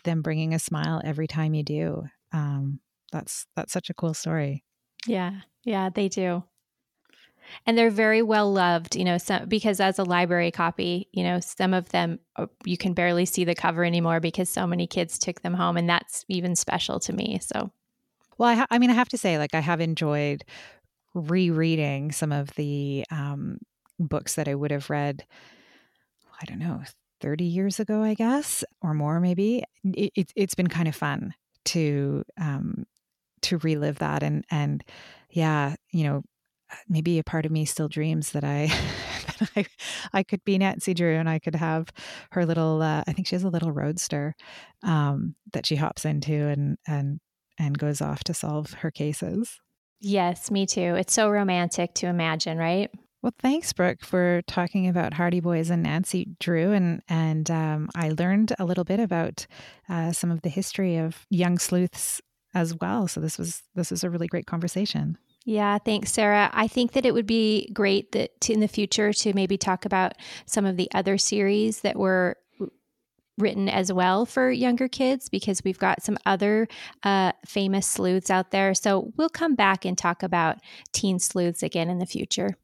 them 0.05 0.23
bringing 0.23 0.53
a 0.53 0.59
smile 0.59 1.01
every 1.05 1.27
time 1.27 1.55
you 1.55 1.63
do. 1.63 2.05
Um, 2.33 2.81
that's 3.13 3.47
that's 3.57 3.73
such 3.73 3.89
a 3.89 3.95
cool 3.95 4.15
story. 4.15 4.65
Yeah, 5.07 5.41
yeah, 5.65 5.89
they 5.89 6.09
do. 6.09 6.45
And 7.67 7.77
they're 7.77 7.91
very 7.91 8.23
well 8.23 8.53
loved, 8.53 8.97
you 8.97 9.05
know, 9.05 9.19
some, 9.19 9.49
because 9.49 9.81
as 9.81 9.99
a 9.99 10.05
library 10.05 10.51
copy, 10.51 11.09
you 11.13 11.23
know, 11.23 11.41
some 11.41 11.75
of 11.75 11.89
them 11.91 12.19
uh, 12.37 12.47
you 12.65 12.77
can 12.77 12.93
barely 12.93 13.25
see 13.25 13.45
the 13.45 13.55
cover 13.55 13.85
anymore 13.85 14.21
because 14.21 14.49
so 14.49 14.67
many 14.67 14.87
kids 14.87 15.19
took 15.19 15.43
them 15.43 15.55
home. 15.55 15.77
And 15.77 15.89
that's 15.89 16.25
even 16.29 16.57
special 16.57 17.01
to 17.01 17.13
me. 17.13 17.39
So 17.41 17.71
well, 18.39 18.51
I, 18.51 18.55
ha- 18.55 18.67
I 18.71 18.79
mean, 18.79 18.91
I 18.91 18.95
have 18.95 19.09
to 19.11 19.19
say, 19.19 19.39
like, 19.39 19.55
I 19.55 19.61
have 19.61 19.81
enjoyed 19.81 20.45
rereading 21.15 22.13
some 22.13 22.33
of 22.33 22.55
the 22.55 23.05
um, 23.11 23.59
books 23.99 24.35
that 24.35 24.49
I 24.49 24.55
would 24.55 24.71
have 24.71 24.91
read, 24.91 25.25
I 26.41 26.45
don't 26.45 26.59
know, 26.59 26.83
30 27.21 27.45
years 27.45 27.81
ago, 27.81 28.03
I 28.03 28.15
guess, 28.15 28.63
or 28.83 28.93
more 28.93 29.21
maybe. 29.21 29.65
It, 29.85 30.13
it, 30.15 30.33
it's 30.37 30.55
been 30.55 30.69
kind 30.69 30.89
of 30.89 30.95
fun 30.95 31.35
to 31.67 32.23
um, 32.39 32.87
to 33.43 33.59
relive 33.59 33.99
that 33.99 34.23
and 34.23 34.45
and 34.51 34.83
yeah, 35.31 35.75
you 35.91 36.05
know, 36.05 36.23
maybe 36.89 37.19
a 37.19 37.25
part 37.25 37.47
of 37.47 37.53
me 37.53 37.65
still 37.65 37.89
dreams 37.89 38.33
that 38.33 38.45
I 38.45 38.67
that 39.39 39.51
I 39.57 39.67
I 40.13 40.23
could 40.23 40.45
be 40.45 40.59
Nancy 40.59 40.95
Drew 40.95 41.15
and 41.15 41.29
I 41.29 41.39
could 41.39 41.55
have 41.55 41.91
her 42.33 42.47
little 42.47 42.83
uh, 42.83 43.03
I 43.07 43.13
think 43.13 43.27
she 43.27 43.35
has 43.35 43.45
a 43.45 43.49
little 43.49 43.73
roadster 43.73 44.35
um, 44.83 45.35
that 45.53 45.67
she 45.67 45.77
hops 45.77 46.05
into 46.05 46.35
and 46.35 46.79
and 46.87 47.21
and 47.59 47.79
goes 47.79 48.01
off 48.01 48.25
to 48.25 48.35
solve 48.35 48.73
her 48.75 48.91
cases. 48.91 49.59
Yes, 50.01 50.51
me 50.51 50.67
too. 50.67 50.95
It's 50.95 51.15
so 51.15 51.31
romantic 51.31 51.95
to 51.95 52.07
imagine, 52.07 52.59
right? 52.59 52.91
Well, 53.23 53.33
thanks, 53.41 53.73
Brooke, 53.73 54.05
for 54.05 54.43
talking 54.47 54.87
about 54.87 55.15
Hardy 55.15 55.41
Boys 55.41 55.71
and 55.71 55.83
Nancy 55.83 56.29
Drew, 56.39 56.73
and 56.73 57.03
and 57.09 57.51
um, 57.51 57.89
I 57.95 58.11
learned 58.11 58.55
a 58.59 58.65
little 58.65 58.85
bit 58.85 59.01
about 59.01 59.47
uh, 59.89 60.13
some 60.13 60.31
of 60.31 60.43
the 60.43 60.49
history 60.49 60.97
of 60.97 61.27
young 61.31 61.59
sleuths 61.59 62.21
as 62.55 62.75
well. 62.75 63.09
So 63.09 63.21
this 63.21 63.39
was 63.39 63.63
this 63.75 63.91
was 63.91 64.05
a 64.05 64.11
really 64.11 64.29
great 64.29 64.47
conversation. 64.47 65.19
Yeah, 65.49 65.79
thanks, 65.79 66.13
Sarah. 66.13 66.51
I 66.53 66.67
think 66.67 66.93
that 66.93 67.07
it 67.07 67.15
would 67.15 67.27
be 67.27 67.71
great 67.73 68.11
that 68.13 68.41
to, 68.43 68.53
in 68.53 68.59
the 68.59 68.67
future 68.67 69.13
to 69.13 69.33
maybe 69.33 69.57
talk 69.57 69.85
about 69.85 70.15
some 70.45 70.67
of 70.67 70.77
the 70.77 70.91
other 70.93 71.17
series 71.19 71.83
that 71.83 71.97
were 71.97 72.37
written 73.39 73.69
as 73.69 73.93
well 73.93 74.27
for 74.27 74.51
younger 74.51 74.89
kids 74.89 75.29
because 75.29 75.63
we've 75.63 75.79
got 75.79 76.03
some 76.03 76.19
other 76.27 76.67
uh, 77.05 77.31
famous 77.47 77.87
sleuths 77.87 78.29
out 78.29 78.51
there. 78.51 78.75
So 78.75 79.13
we'll 79.17 79.29
come 79.29 79.55
back 79.55 79.85
and 79.85 79.97
talk 79.97 80.25
about 80.25 80.59
teen 80.93 81.21
sleuths 81.21 81.63
again 81.63 81.91
in 81.91 82.01
the 82.01 82.07
future. 82.07 82.57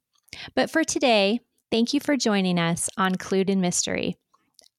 But 0.56 0.68
for 0.68 0.82
today, 0.82 1.38
thank 1.70 1.94
you 1.94 2.00
for 2.00 2.16
joining 2.16 2.58
us 2.58 2.90
on 2.96 3.14
Clued 3.14 3.48
in 3.48 3.60
Mystery. 3.60 4.16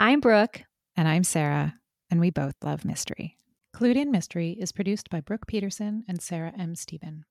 I'm 0.01 0.19
Brooke. 0.19 0.63
And 0.97 1.07
I'm 1.07 1.23
Sarah, 1.23 1.75
and 2.11 2.19
we 2.19 2.31
both 2.31 2.55
love 2.61 2.83
mystery. 2.83 3.37
Clued 3.73 3.95
in 3.95 4.11
Mystery 4.11 4.57
is 4.59 4.73
produced 4.73 5.09
by 5.09 5.21
Brooke 5.21 5.47
Peterson 5.47 6.03
and 6.05 6.21
Sarah 6.21 6.51
M. 6.57 6.75
Stephen. 6.75 7.23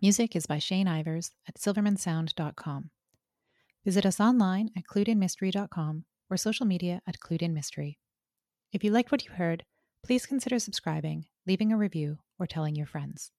Music 0.00 0.36
is 0.36 0.46
by 0.46 0.58
Shane 0.58 0.86
Ivers 0.86 1.32
at 1.48 1.56
silvermansound.com. 1.56 2.90
Visit 3.84 4.06
us 4.06 4.20
online 4.20 4.70
at 4.76 4.84
cluedinmystery.com 4.84 6.04
or 6.30 6.36
social 6.36 6.66
media 6.66 7.00
at 7.06 7.18
Clued 7.18 7.42
in 7.42 7.54
Mystery. 7.54 7.98
If 8.72 8.84
you 8.84 8.90
liked 8.90 9.10
what 9.10 9.24
you 9.24 9.32
heard, 9.32 9.64
please 10.04 10.26
consider 10.26 10.58
subscribing, 10.58 11.26
leaving 11.46 11.72
a 11.72 11.76
review, 11.76 12.18
or 12.38 12.46
telling 12.46 12.76
your 12.76 12.86
friends. 12.86 13.32